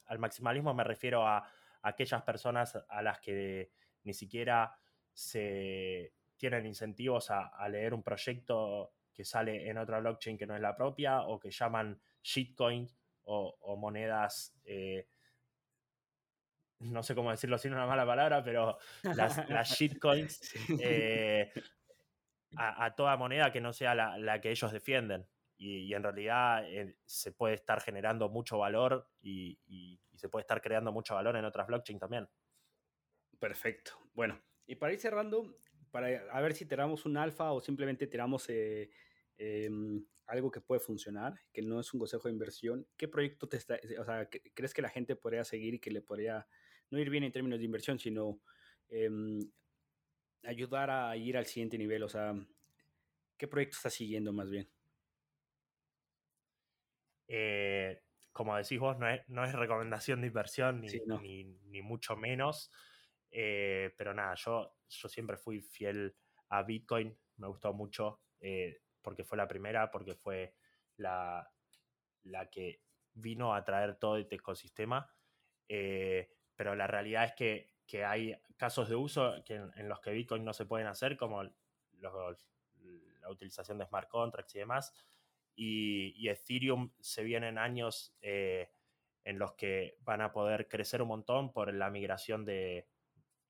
[0.06, 1.48] Al maximalismo me refiero a,
[1.82, 3.72] aquellas personas a las que
[4.04, 4.74] ni siquiera
[5.12, 10.62] se tienen incentivos a, leer un proyecto que sale en otra blockchain que no es
[10.62, 15.06] la propia o que llaman shitcoins o, monedas, eh,
[16.82, 19.36] no sé cómo decirlo sin una mala palabra, pero las,
[19.78, 21.52] shitcoins eh,
[22.56, 25.26] a, toda moneda que no sea la, que ellos defienden.
[25.56, 30.60] Y, en realidad eh, se puede estar generando mucho valor y, y se puede estar
[30.60, 32.28] creando mucho valor en otras blockchains también.
[33.38, 33.92] Perfecto.
[34.14, 35.58] Bueno, y para ir cerrando,
[35.90, 38.90] para a ver si tiramos un alfa o simplemente tiramos eh,
[39.36, 43.56] em, algo que puede funcionar, que no es un consejo de inversión, ¿qué proyecto te
[43.56, 46.46] está, o sea, crees que la gente podría seguir y que le podría
[46.92, 48.40] no ir bien en términos de inversión, sino
[48.88, 49.40] em,
[50.44, 52.04] ayudar a ir al siguiente nivel?
[52.04, 52.34] O sea,
[53.36, 54.70] ¿qué proyecto está siguiendo más bien?
[57.26, 62.70] Eh, como decís vos, no es, no es, recomendación de inversión ni, ni mucho menos.
[63.30, 66.14] Eh, pero nada, yo, yo siempre fui fiel
[66.50, 70.54] a Bitcoin, me gustó mucho eh, porque fue la primera, porque fue
[70.96, 71.48] la,
[72.24, 72.82] la, que
[73.14, 75.10] vino a traer todo este ecosistema.
[75.68, 76.30] Eh,
[76.62, 80.44] pero la realidad es que, que, hay casos de uso que en, los que Bitcoin
[80.44, 81.50] no se pueden hacer, como la
[83.28, 84.94] utilización de smart contracts y demás.
[85.56, 91.52] Y, y Ethereum se vienen años en los que van a poder crecer un montón
[91.52, 92.86] por la migración de,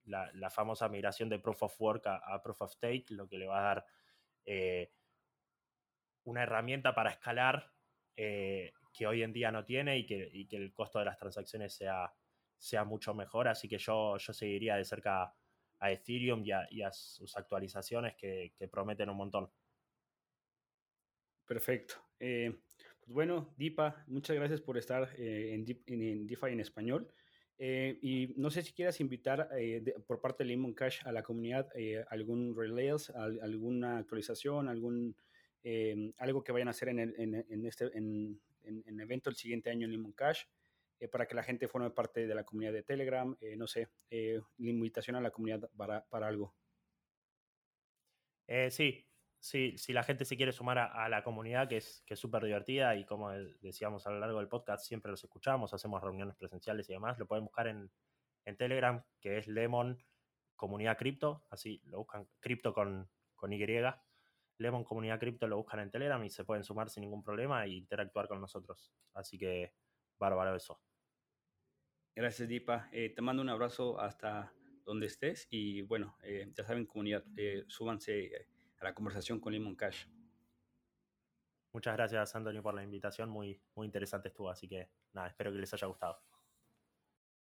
[0.06, 3.58] la, famosa migración de Proof of Work a, Proof of Stake, lo que le va
[3.58, 3.86] a dar
[4.46, 4.90] eh,
[6.24, 7.72] una herramienta para escalar
[8.16, 12.12] eh, que hoy en día no tiene y que, el costo de las transacciones sea,
[12.62, 13.48] sea mucho mejor.
[13.48, 15.34] Así que yo, yo seguiría de cerca
[15.80, 19.50] a Ethereum y a, sus actualizaciones que, prometen un montón.
[21.44, 21.96] Perfecto.
[22.20, 22.56] Eh,
[23.00, 27.12] pues bueno, Dipa, muchas gracias por estar en, en, DeFi en español.
[27.58, 31.22] Eh, y no sé si quieras invitar eh, por parte de Lemon Cash a la
[31.22, 35.16] comunidad eh, algún relays, alguna actualización, algún
[36.18, 39.92] algo que vayan a hacer en, en, este en, en, evento el siguiente año en
[39.92, 40.42] Lemon Cash
[41.10, 45.16] para que la gente forme parte de la comunidad de Telegram, no sé, la invitación
[45.16, 46.54] a la comunidad para, para algo.
[48.70, 49.06] sí,
[49.42, 52.94] Sí, si la gente se quiere sumar a, la comunidad, que es que súper divertida
[52.94, 56.92] y como decíamos a lo largo del podcast, siempre los escuchamos, hacemos reuniones presenciales y
[56.92, 57.90] demás, lo pueden buscar en,
[58.56, 59.98] Telegram, que es Lemon
[60.54, 63.66] Comunidad Cripto, así lo buscan, cripto con, con Y,
[64.58, 67.70] Lemon Comunidad Cripto lo buscan en Telegram y se pueden sumar sin ningún problema e
[67.70, 68.92] interactuar con nosotros.
[69.12, 69.74] Así que,
[70.20, 70.80] bárbaro eso.
[72.14, 72.88] Gracias, Dipa.
[72.92, 74.52] Eh, te mando un abrazo hasta
[74.84, 78.48] donde estés y bueno, eh, ya saben, comunidad, eh, súbanse
[78.80, 80.06] la conversación con Lemon Cash.
[81.72, 83.30] Muchas gracias, Antonio, por la invitación.
[83.30, 86.20] Muy, muy interesante estuvo, así que nada, espero que les haya gustado.